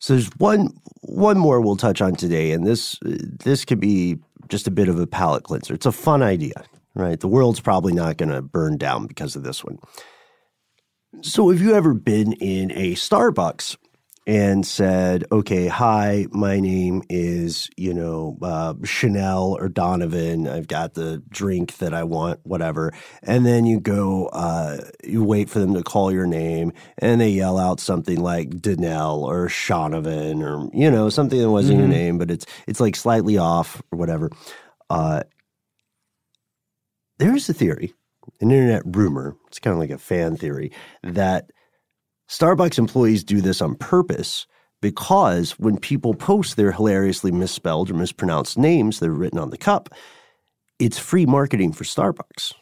[0.00, 4.66] So there's one one more we'll touch on today, and this this could be just
[4.66, 5.74] a bit of a palate cleanser.
[5.74, 6.64] It's a fun idea,
[6.94, 7.18] right?
[7.18, 9.78] The world's probably not going to burn down because of this one.
[11.22, 13.76] So, have you ever been in a Starbucks
[14.28, 20.46] and said, "Okay, hi, my name is you know uh, Chanel or Donovan.
[20.46, 25.48] I've got the drink that I want, whatever," and then you go, uh, you wait
[25.48, 30.42] for them to call your name, and they yell out something like Danelle or Shonovan
[30.42, 33.98] or you know something that wasn't your name, but it's it's like slightly off or
[33.98, 34.30] whatever.
[34.90, 35.22] Uh,
[37.18, 37.94] there's a theory,
[38.42, 39.36] an internet rumor.
[39.46, 40.72] It's kind of like a fan theory
[41.02, 41.50] that
[42.28, 44.46] Starbucks employees do this on purpose
[44.80, 49.58] because when people post their hilariously misspelled or mispronounced names that are written on the
[49.58, 49.88] cup,
[50.78, 52.52] it's free marketing for Starbucks.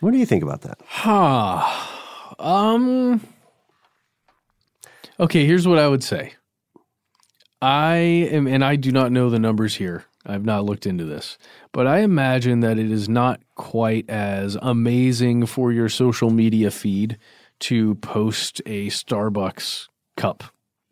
[0.00, 0.80] What do you think about that?
[0.86, 1.62] Huh.
[2.38, 3.20] Um.
[5.20, 6.34] Okay, here's what I would say.
[7.62, 10.04] I am, and I do not know the numbers here.
[10.26, 11.38] I've not looked into this,
[11.72, 17.16] but I imagine that it is not quite as amazing for your social media feed
[17.60, 20.44] to post a Starbucks cup,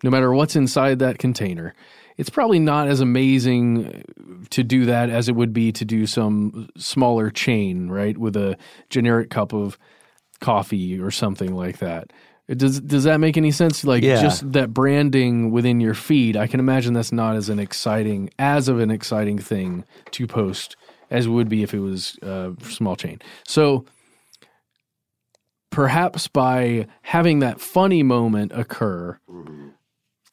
[0.03, 1.75] no matter what's inside that container.
[2.17, 4.05] It's probably not as amazing
[4.51, 8.57] to do that as it would be to do some smaller chain, right, with a
[8.89, 9.77] generic cup of
[10.41, 12.12] coffee or something like that.
[12.47, 13.85] It Does does that make any sense?
[13.85, 14.21] Like Yeah.
[14.21, 18.69] just that branding within your feed, I can imagine that's not as an exciting as
[18.69, 20.77] of an exciting thing to post
[21.11, 23.21] as it would be if it was a small chain.
[23.47, 23.87] So
[25.75, 29.18] perhaps by having that funny moment occur,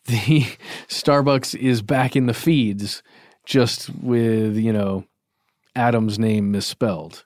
[0.05, 0.45] the
[0.87, 3.01] Starbucks is back in the feeds
[3.45, 5.05] just with, you know,
[5.75, 7.25] Adam's name misspelled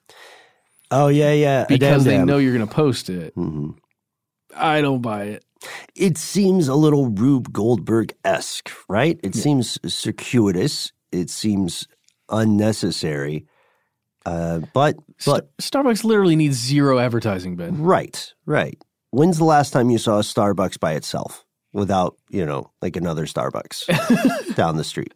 [0.90, 1.64] Oh yeah, yeah.
[1.68, 2.28] because they addendum.
[2.28, 3.34] know you're going to post it.
[3.36, 3.76] Mhm.
[4.56, 5.44] I don't buy it.
[5.96, 9.18] It seems a little Rube Goldberg esque, right?
[9.24, 10.92] It seems circuitous.
[11.10, 11.88] It seems
[12.30, 13.46] unnecessary.
[14.26, 17.80] Uh, but but Starbucks literally needs zero advertising, Ben.
[17.82, 18.76] Right, right.
[19.12, 23.24] When's the last time you saw a Starbucks by itself without, you know, like another
[23.24, 25.14] Starbucks down the street?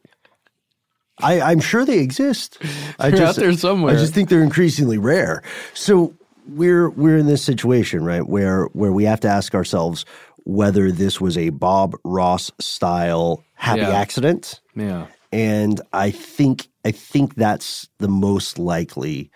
[1.22, 2.56] I, I'm sure they exist.
[2.98, 3.94] I They're out there somewhere.
[3.94, 5.42] I just think they're increasingly rare.
[5.74, 6.14] So
[6.48, 10.06] we're we're in this situation, right, where where we have to ask ourselves
[10.44, 13.90] whether this was a Bob Ross style happy Yeah.
[13.90, 14.60] accident.
[14.74, 15.08] Yeah.
[15.30, 19.30] And I think I think that's the most likely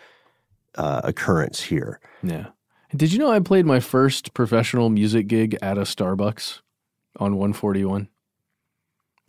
[0.77, 2.01] uh, occurrence here.
[2.23, 2.47] Yeah.
[2.95, 6.61] Did you know I played my first professional music gig at a Starbucks
[7.19, 8.09] on 141?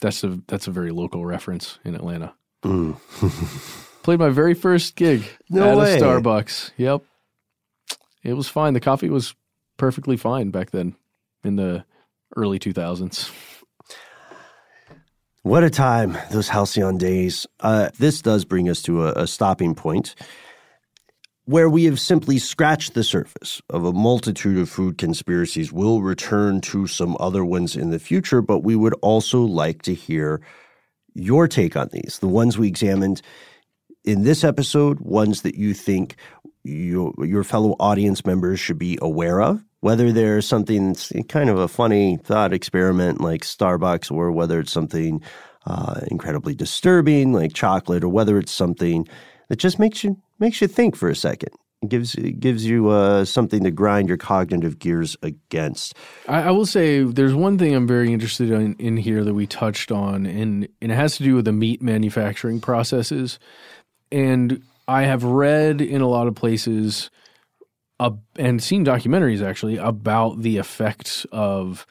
[0.01, 2.33] That's a that's a very local reference in Atlanta.
[4.03, 5.97] Played my very first gig No at way.
[5.97, 6.71] a Starbucks.
[6.77, 7.01] Yep.
[8.23, 8.73] It was fine.
[8.73, 9.35] The coffee was
[9.77, 10.95] perfectly fine back then
[11.43, 11.85] in the
[12.35, 13.31] early 2000s.
[15.45, 17.45] What a time, those halcyon days.
[17.59, 20.15] Uh, this does bring us to a, a stopping point
[21.43, 25.71] where we have simply scratched the surface of a multitude of food conspiracies.
[25.71, 29.93] We'll return to some other ones in the future, but we would also like to
[29.93, 30.41] hear
[31.13, 32.17] your take on these.
[32.17, 33.21] The ones we examined
[34.03, 36.15] in this episode, ones that you think
[36.65, 41.57] your, your fellow audience members should be aware of, whether there's something that's kind of
[41.57, 45.21] a funny thought experiment like Starbucks, or whether it's something
[45.67, 49.07] uh, incredibly disturbing like chocolate, or whether it's something
[49.49, 51.51] that just makes you makes you think for a second.
[51.81, 55.93] It gives it gives you uh, something to grind your cognitive gears against.
[56.27, 59.45] I, I will say there's one thing I'm very interested in in here that we
[59.45, 63.39] touched on, and, and it has to do with the meat manufacturing processes.
[64.11, 67.09] And I have read in a lot of places
[67.99, 71.85] uh, and seen documentaries actually about the effects of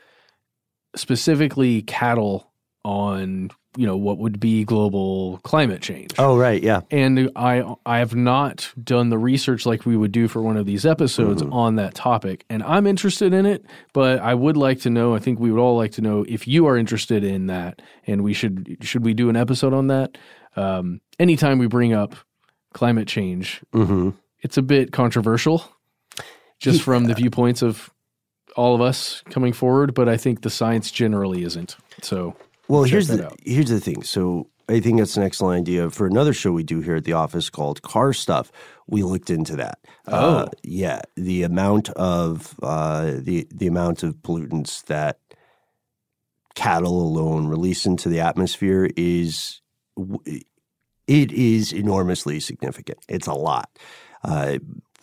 [0.97, 2.51] specifically cattle
[2.85, 6.12] on you know what would be global climate change.
[6.16, 6.83] Oh, right, yeah.
[6.93, 10.65] And I I have not done the research like we would do for one of
[10.65, 11.53] these episodes Mm-hmm.
[11.53, 12.45] on that topic.
[12.49, 15.61] And I'm interested in it, but I would like to know, I think we would
[15.61, 19.12] all like to know if you are interested in that and we should should we
[19.12, 20.16] do an episode on that?
[20.55, 22.15] Um, anytime we bring up
[22.75, 24.11] climate change, Mm-hmm.
[24.43, 25.65] it's a bit controversial
[26.61, 27.91] just from the viewpoints of
[28.57, 31.77] all of us coming forward, but I think the science generally isn't.
[32.03, 32.37] So
[32.69, 33.39] Well, here's the out.
[33.45, 34.03] here's the thing.
[34.05, 37.13] So I think that's an excellent idea for another show we do here at the
[37.15, 38.51] office called Car Stuff.
[38.87, 39.79] We looked into that.
[40.07, 45.19] Uh, yeah, the amount of uh, the the amount of pollutants that
[46.55, 49.61] cattle alone release into the atmosphere is
[51.07, 52.99] it is enormously significant.
[53.09, 53.71] It's a lot.
[54.23, 54.59] Uh,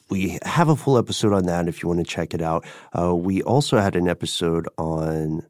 [0.10, 2.66] we have a full episode on that if you want to check it out.
[2.98, 5.46] Uh, we also had an episode on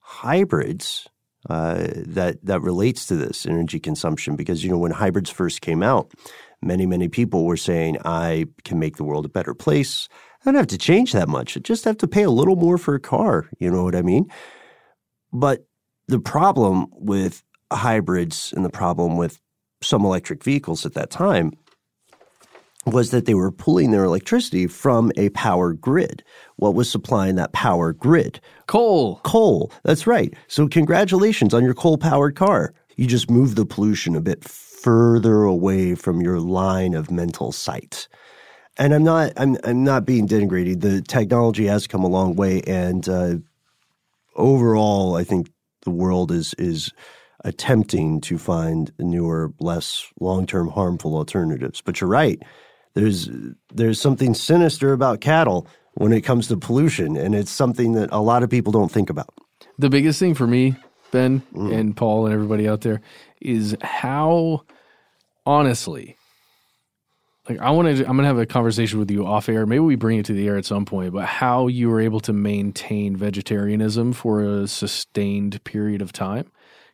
[0.00, 1.08] hybrids
[1.48, 5.82] uh, that that relates to this energy consumption because you know when hybrids first came
[5.82, 6.12] out,
[6.60, 10.08] many many people were saying I can make the world a better place.
[10.40, 11.56] I don't have to change that much.
[11.56, 13.48] I just have to pay a little more for a car.
[13.58, 14.30] You know what I mean?
[15.32, 15.66] But
[16.06, 17.42] the problem with
[17.72, 19.40] hybrids and the problem with
[19.82, 21.52] some electric vehicles at that time
[22.86, 26.24] was that they were pulling their electricity from a power grid.
[26.56, 28.40] What was supplying that power grid?
[28.66, 29.20] coal.
[29.22, 29.70] Coal.
[29.84, 30.32] That's right.
[30.48, 32.72] So, congratulations on your coal powered car.
[32.96, 38.08] You just moved the pollution a bit further away from your line of mental sight.
[38.78, 40.80] And I'm not, I'm, I'm not being denigrating.
[40.80, 43.34] The technology has come a long way, and uh,
[44.34, 45.50] overall, I think
[45.82, 46.92] the world is is
[47.44, 51.80] attempting to find newer, less long term harmful alternatives.
[51.80, 52.40] But you're right.
[52.94, 53.28] There's
[53.72, 58.20] there's something sinister about cattle when it comes to pollution, and it's something that a
[58.20, 59.32] lot of people don't think about.
[59.78, 60.76] The biggest thing for me,
[61.10, 61.72] Ben mm.
[61.72, 63.00] and Paul and everybody out there,
[63.40, 64.64] is how
[65.46, 66.16] honestly,
[67.48, 69.66] like I want to, I'm gonna have a conversation with you off air.
[69.66, 71.12] Maybe we bring it to the air at some point.
[71.12, 76.50] But how you were able to maintain vegetarianism for a sustained period of time?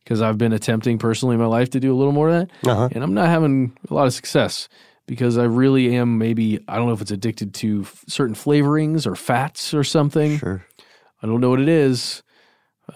[0.08, 2.50] Because I've been attempting personally in my life to do a little more of that,
[2.66, 2.88] Uh-huh.
[2.92, 4.66] and I'm not having a lot of success.
[5.06, 9.06] Because I really am maybe I don't know if it's addicted to f- certain flavorings
[9.06, 10.38] or fats or something.
[10.38, 10.64] Sure.
[11.22, 12.22] I don't know what it is.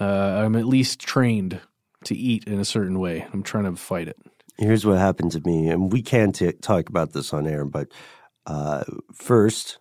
[0.00, 0.04] Uh,
[0.42, 1.60] I'm at least trained
[2.04, 3.26] to eat in a certain way.
[3.30, 4.16] I'm trying to fight it.
[4.56, 7.66] Here's what happened to me, and we can t- talk about this on air.
[7.66, 7.88] But
[8.46, 9.78] uh, first,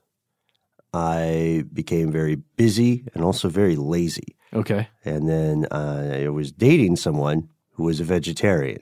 [0.93, 4.35] I became very busy and also very lazy.
[4.53, 4.87] Okay.
[5.05, 8.81] And then uh, I was dating someone who was a vegetarian.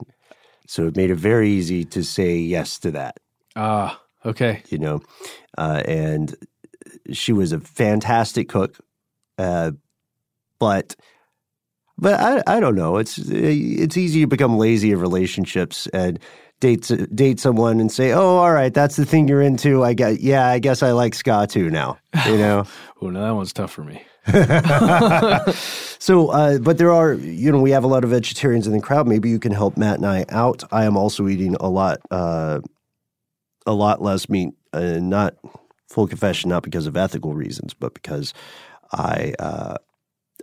[0.67, 3.17] So it made it very easy to say yes to that,
[3.55, 4.61] Ah, okay.
[4.69, 5.01] you know.
[5.57, 6.35] Uh, and
[7.11, 8.77] she was a fantastic cook.
[9.37, 9.71] Uh,
[10.59, 10.95] but
[11.97, 12.97] but I, I don't know.
[12.97, 16.19] It's it's easy to become lazy in relationships and
[16.59, 20.19] date date someone and say, "Oh, all right, that's the thing you're into." I get,
[20.21, 21.97] yeah, I guess I like ska too now.
[22.25, 22.65] You know.
[23.01, 24.03] Oh, no, that one's tough for me.
[26.01, 28.79] So, uh, but there are, you know, we have a lot of vegetarians in the
[28.79, 29.05] crowd.
[29.05, 30.63] Maybe you can help Matt and I out.
[30.71, 32.61] I am also eating a lot, uh,
[33.67, 34.53] a lot less meat.
[34.71, 35.35] Uh, not
[35.89, 38.33] full confession, not because of ethical reasons, but because
[38.93, 39.75] I, uh,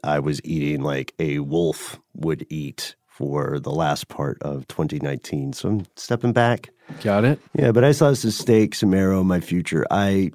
[0.05, 5.55] I was eating like a wolf would eat for the last part of 2019.
[5.55, 6.69] So I'm stepping back.
[7.03, 7.41] Got it.
[7.55, 9.87] Yeah, but I saw some steak, some marrow in my future.
[9.91, 10.33] I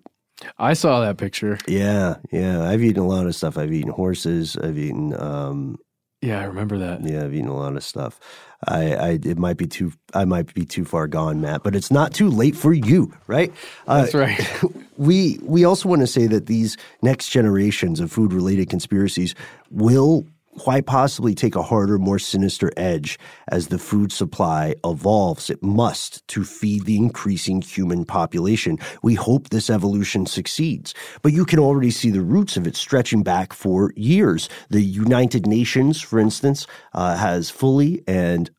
[0.58, 1.58] I saw that picture.
[1.68, 2.64] yeah, yeah.
[2.68, 3.58] I've eaten a lot of stuff.
[3.58, 4.58] I've eaten horses.
[4.58, 5.78] I've eaten um,
[6.22, 7.04] Yeah, I remember that.
[7.04, 8.20] Yeah, I've eaten a lot of stuff.
[8.68, 11.90] I, I it might be too I might be too far gone, Matt, but it's
[11.92, 13.52] not too late for you, right?
[13.88, 14.64] Uh, That's right.
[14.98, 19.34] we we also want to say that these next generations of food related conspiracies
[19.72, 23.18] will quite possibly take a harder, more sinister edge
[23.50, 25.50] as the food supply evolves.
[25.50, 28.78] It must to feed the increasing human population.
[29.02, 33.24] We hope this evolution succeeds, but you can already see the roots of it stretching
[33.24, 34.50] back for years.
[34.70, 38.50] The United Nations, for instance, uh, has fully and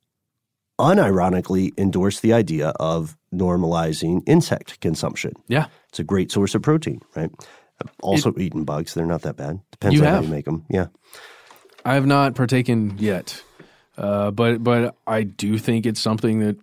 [0.80, 5.32] unironically endorsed the idea of normalizing insect consumption.
[5.46, 5.66] Yeah.
[5.88, 7.30] It's a great source of protein, right?
[7.80, 8.94] I've also eaten bugs.
[8.94, 9.60] They're not that bad.
[9.70, 10.64] Depends on how you make them.
[10.70, 10.86] Yeah.
[11.84, 13.42] I have not partaken yet,
[13.96, 16.56] uh, but but I do think it's something that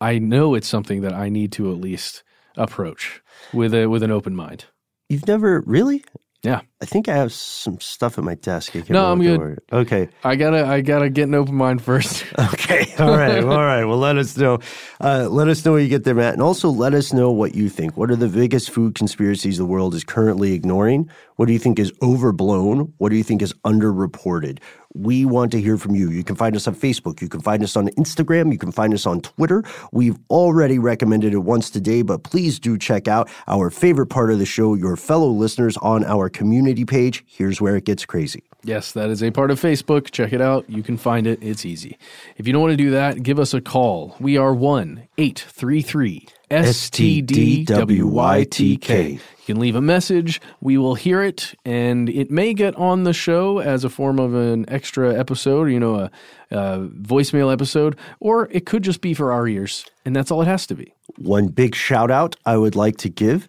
[0.00, 2.22] I know it's something that I need to at least
[2.56, 3.22] approach
[3.52, 4.66] with a with an open mind.
[5.08, 6.04] You've never really?
[6.42, 8.70] Yeah, I think I have some stuff at my desk.
[8.76, 9.38] I can't No, I'm good.
[9.38, 10.08] where- Okay.
[10.22, 12.24] I gotta I gotta get an open mind first.
[12.38, 12.92] Okay.
[12.98, 13.42] All right.
[13.44, 13.84] All right.
[13.84, 14.58] Well, let us know.
[15.00, 16.32] Uh, let us know what you get there, Matt.
[16.34, 17.96] And also let us know what you think.
[17.96, 21.08] What are the biggest food conspiracies the world is currently ignoring?
[21.36, 22.92] What do you think is overblown?
[22.98, 24.58] What do you think is underreported?
[24.94, 26.10] We want to hear from you.
[26.10, 27.20] You can find us on Facebook.
[27.20, 28.50] You can find us on Instagram.
[28.50, 29.62] You can find us on Twitter.
[29.92, 34.38] We've already recommended it once today, but please do check out our favorite part of
[34.38, 37.24] the show, your fellow listeners on our community page.
[37.26, 38.42] Here's where it gets crazy.
[38.64, 40.10] Yes, that is a part of Facebook.
[40.10, 40.68] Check it out.
[40.68, 41.38] You can find it.
[41.40, 41.98] It's easy.
[42.36, 44.16] If you don't want to do that, give us a call.
[44.18, 49.12] We are 1 833 STDWYTK.
[49.12, 50.40] You can leave a message.
[50.60, 54.34] We will hear it, and it may get on the show as a form of
[54.34, 56.10] an extra episode, you know, a,
[56.50, 60.48] a voicemail episode, or it could just be for our ears, and that's all it
[60.48, 60.92] has to be.
[61.18, 63.46] One big shout out I would like to give.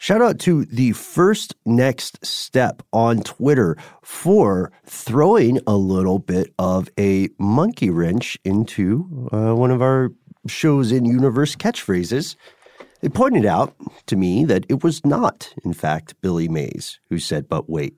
[0.00, 6.88] Shout out to the first next step on Twitter for throwing a little bit of
[6.98, 10.08] a monkey wrench into uh, one of our
[10.46, 12.34] shows in universe catchphrases.
[13.02, 17.46] They pointed out to me that it was not, in fact, Billy Mays who said,
[17.46, 17.94] but wait,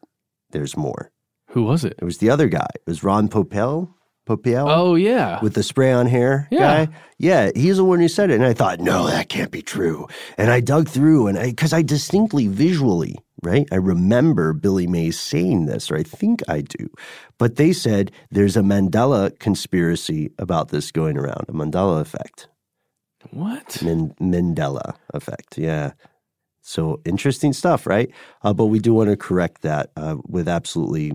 [0.51, 1.13] there's more.
[1.51, 1.95] Who was it?
[1.99, 2.67] It was the other guy.
[2.75, 3.95] It was Ron Popeil.
[4.27, 4.67] Popeil?
[4.69, 5.41] Oh, yeah.
[5.43, 6.87] with the spray on hair Yeah.
[6.87, 6.93] guy.
[7.19, 8.35] Yeah, he's the one who said it.
[8.37, 10.07] And I thought, no, that can't be true.
[10.39, 15.19] And I dug through and I, because I distinctly visually, right, I remember Billy Mays
[15.19, 16.89] saying this, or I think I do.
[17.39, 22.49] But they said there's a Mandela conspiracy about this going around, a Mandela effect.
[23.31, 23.83] What?
[23.83, 25.59] Min- Mandela effect.
[25.59, 25.93] Yeah.
[26.61, 28.11] So interesting stuff, right?
[28.43, 31.13] Uh, but we do want to correct that uh, with absolutely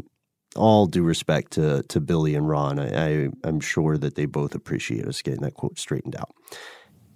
[0.57, 2.79] all due respect to to Billy and Ron.
[2.79, 6.33] I, I I'm sure that they both appreciate us getting that quote straightened out.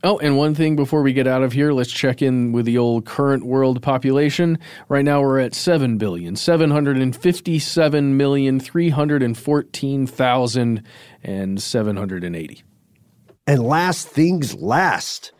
[0.04, 2.80] Oh, and one thing before we get out of here, let's check in with the
[2.80, 4.58] old current world population.
[4.90, 10.84] Right now we're at 7 billion, 757 million, 314,000
[11.24, 12.64] and 780.
[13.46, 15.34] And last things last.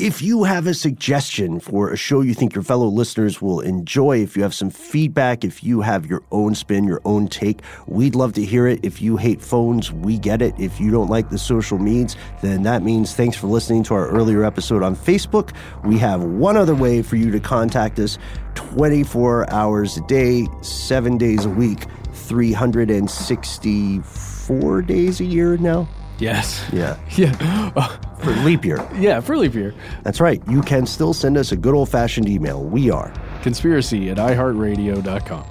[0.00, 4.20] If you have a suggestion for a show you think your fellow listeners will enjoy,
[4.20, 8.16] if you have some feedback, if you have your own spin, your own take, we'd
[8.16, 8.80] love to hear it.
[8.82, 10.52] If you hate phones, we get it.
[10.58, 14.08] If you don't like the social medias, then that means thanks for listening to our
[14.08, 15.54] earlier episode on Facebook.
[15.84, 18.18] We have one other way for you to contact us
[18.56, 21.84] 24 hours a day, seven days a week,
[22.14, 25.88] 364 days a year now.
[26.18, 26.64] Yes.
[26.72, 26.96] Yeah.
[27.16, 27.98] Yeah.
[28.18, 28.86] For leap year.
[28.94, 29.74] yeah, for leap year.
[30.02, 30.42] That's right.
[30.48, 32.62] You can still send us a good old fashioned email.
[32.62, 33.12] We are.
[33.42, 35.44] Conspiracy at iHeartRadio.com.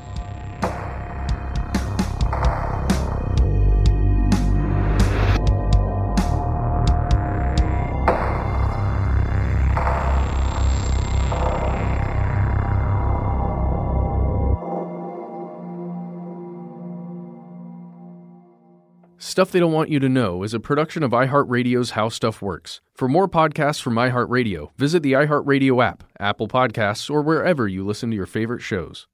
[19.34, 22.81] Stuff They Don't Want You to Know is a production of iHeartRadio's How Stuff Works.
[22.93, 28.11] For more podcasts from iHeartRadio, visit the iHeartRadio app, Apple Podcasts, or wherever you listen
[28.11, 29.07] to your favorite shows.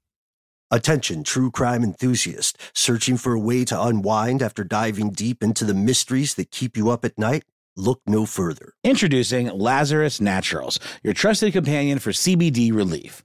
[0.70, 2.58] Attention, true crime enthusiast.
[2.74, 6.90] Searching for a way to unwind after diving deep into the mysteries that keep you
[6.90, 7.44] up at night?
[7.74, 8.74] Look no further.
[8.84, 13.24] Introducing Lazarus Naturals, your trusted companion for CBD relief.